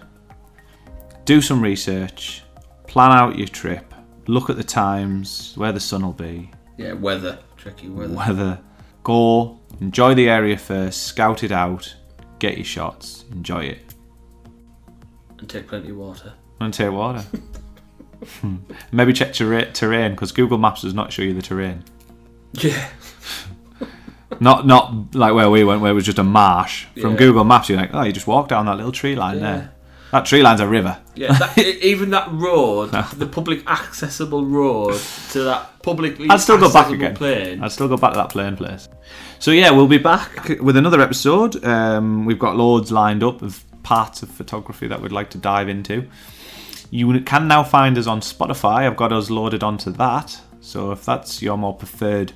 Do 1.26 1.42
some 1.42 1.62
research, 1.62 2.44
plan 2.88 3.12
out 3.12 3.38
your 3.38 3.48
trip, 3.48 3.94
look 4.28 4.50
at 4.50 4.58
the 4.58 4.64
times, 4.64 5.54
where 5.56 5.72
the 5.72 5.80
sun 5.80 6.04
will 6.04 6.14
be, 6.14 6.50
Yeah, 6.78 6.94
weather, 6.94 7.40
tricky 7.58 7.88
weather. 7.90 8.14
weather. 8.14 8.60
Go, 9.04 9.60
enjoy 9.80 10.14
the 10.16 10.28
area 10.30 10.58
first, 10.58 11.04
scout 11.04 11.44
it 11.44 11.52
out, 11.52 11.96
get 12.40 12.58
your 12.58 12.66
shots, 12.66 13.26
enjoy 13.32 13.64
it, 13.66 13.94
and 15.38 15.50
take 15.50 15.68
plenty 15.68 15.90
of 15.92 15.98
water. 15.98 16.34
and 16.60 16.74
take 16.74 16.92
water. 16.92 17.24
Hmm. 18.42 18.58
Maybe 18.92 19.14
check 19.14 19.32
terra- 19.32 19.72
terrain 19.72 20.12
because 20.12 20.34
Google 20.34 20.58
Maps 20.58 20.82
does 20.82 20.94
not 20.94 21.14
show 21.14 21.22
you 21.22 21.34
the 21.34 21.42
terrain. 21.42 21.86
Yeah, 22.52 22.90
Not 24.40 24.66
not 24.68 25.16
like 25.16 25.34
where 25.34 25.50
we 25.50 25.64
went, 25.64 25.82
where 25.82 25.92
it 25.92 25.96
was 25.96 26.06
just 26.06 26.20
a 26.20 26.24
marsh. 26.24 26.86
From 27.02 27.12
Yeah. 27.12 27.18
Google 27.18 27.44
Maps, 27.44 27.68
you're 27.70 27.80
like, 27.80 27.90
oh, 27.94 28.04
you 28.04 28.12
just 28.12 28.28
walk 28.28 28.48
down 28.48 28.66
that 28.68 28.78
little 28.78 28.92
tree 28.92 29.16
line 29.16 29.40
there. 29.40 29.72
That 30.12 30.26
tree 30.26 30.42
line's 30.42 30.60
a 30.60 30.68
river. 30.68 30.98
yeah. 31.16 31.34
That, 31.34 31.58
e- 31.58 31.80
even 31.84 32.10
that 32.12 32.32
road, 32.32 32.88
the 33.16 33.28
public 33.28 33.68
accessible 33.70 34.44
road 34.46 35.00
to 35.32 35.44
that 35.44 35.82
publicly 35.84 36.28
I'd 36.30 36.40
still 36.42 36.58
go 36.58 36.68
back 36.68 36.88
accessible 36.88 36.96
again. 36.96 37.16
plane. 37.16 37.64
I'd 37.64 37.72
still 37.72 37.88
go 37.88 37.96
back 37.98 38.14
to 38.14 38.18
that 38.18 38.30
plain 38.30 38.56
place. 38.56 38.90
So 39.40 39.52
yeah, 39.52 39.70
we'll 39.72 39.88
be 39.88 40.00
back 40.00 40.50
with 40.62 40.78
another 40.78 41.00
episode. 41.02 41.64
Um, 41.64 42.26
we've 42.26 42.40
got 42.40 42.56
loads 42.56 42.92
lined 42.92 43.24
up 43.24 43.42
of 43.44 43.64
parts 43.84 44.22
of 44.24 44.30
photography 44.30 44.88
that 44.88 45.00
we'd 45.02 45.12
like 45.12 45.30
to 45.32 45.38
dive 45.38 45.70
into. 45.70 46.08
You 46.92 47.22
can 47.22 47.48
now 47.48 47.64
find 47.64 47.98
us 47.98 48.08
on 48.08 48.22
Spotify. 48.22 48.88
I've 48.88 48.98
got 48.98 49.12
us 49.14 49.30
loaded 49.30 49.64
onto 49.64 49.92
that. 49.92 50.40
So 50.60 50.92
if 50.92 51.06
that's 51.06 51.42
your 51.42 51.56
more 51.58 51.76
preferred 51.76 52.34